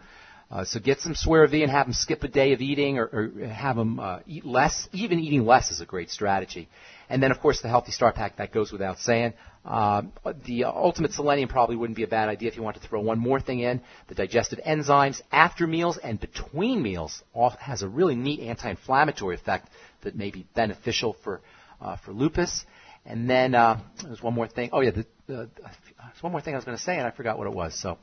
[0.51, 3.47] Uh, so get some SueroViv and have them skip a day of eating or, or
[3.47, 4.89] have them uh, eat less.
[4.93, 6.69] Even eating less is a great strategy.
[7.09, 9.35] And then, of course, the Healthy Start Pack, that goes without saying.
[9.65, 10.03] Uh,
[10.47, 13.19] the Ultimate Selenium probably wouldn't be a bad idea if you want to throw one
[13.19, 13.81] more thing in.
[14.09, 19.69] The digestive enzymes after meals and between meals all has a really neat anti-inflammatory effect
[20.03, 21.43] that may be beneficial for,
[21.81, 22.65] uh, for lupus.
[23.07, 24.71] And then uh, there's one more thing.
[24.73, 27.13] Oh, yeah, the, the, there's one more thing I was going to say, and I
[27.13, 27.79] forgot what it was.
[27.81, 27.99] So,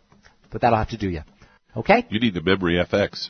[0.50, 1.22] but that'll have to do you.
[1.78, 2.08] Okay?
[2.10, 3.30] You need the memory FX.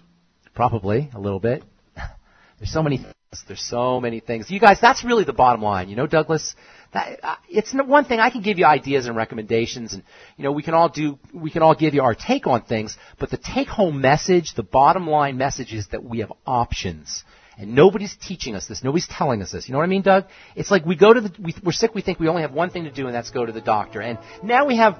[0.56, 1.64] Probably a little bit.
[2.60, 3.14] There's so many things.
[3.46, 4.50] There's so many things.
[4.50, 5.90] You guys, that's really the bottom line.
[5.90, 6.56] You know, Douglas,
[6.94, 10.02] that, uh, it's one thing I can give you ideas and recommendations and,
[10.38, 12.98] you know, we can all do, we can all give you our take on things,
[13.20, 17.26] but the take home message, the bottom line message is that we have options.
[17.60, 18.82] And nobody's teaching us this.
[18.82, 19.68] Nobody's telling us this.
[19.68, 20.26] You know what I mean, Doug?
[20.56, 22.70] It's like we go to the, we, we're sick, we think we only have one
[22.70, 24.00] thing to do and that's go to the doctor.
[24.00, 24.98] And now we have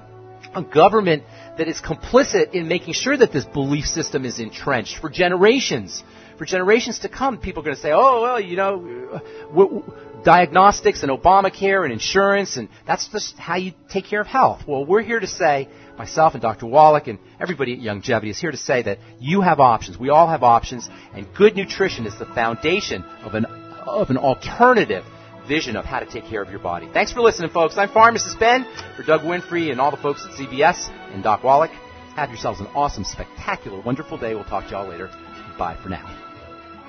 [0.54, 1.24] a government
[1.56, 6.02] that is complicit in making sure that this belief system is entrenched for generations.
[6.38, 9.20] For generations to come, people are going to say, oh, well, you know,
[9.50, 9.82] w-
[10.24, 14.62] diagnostics and Obamacare and insurance, and that's just how you take care of health.
[14.66, 16.66] Well, we're here to say, myself and Dr.
[16.66, 19.98] Wallach and everybody at Youngevity is here to say that you have options.
[19.98, 25.04] We all have options, and good nutrition is the foundation of an, of an alternative
[25.48, 26.88] vision of how to take care of your body.
[26.92, 27.76] Thanks for listening, folks.
[27.78, 31.70] I'm Pharmacist Ben for Doug Winfrey and all the folks at ZBS and Doc Wallach.
[32.14, 34.34] Have yourselves an awesome, spectacular, wonderful day.
[34.34, 35.08] We'll talk to y'all later.
[35.58, 36.27] Bye for now.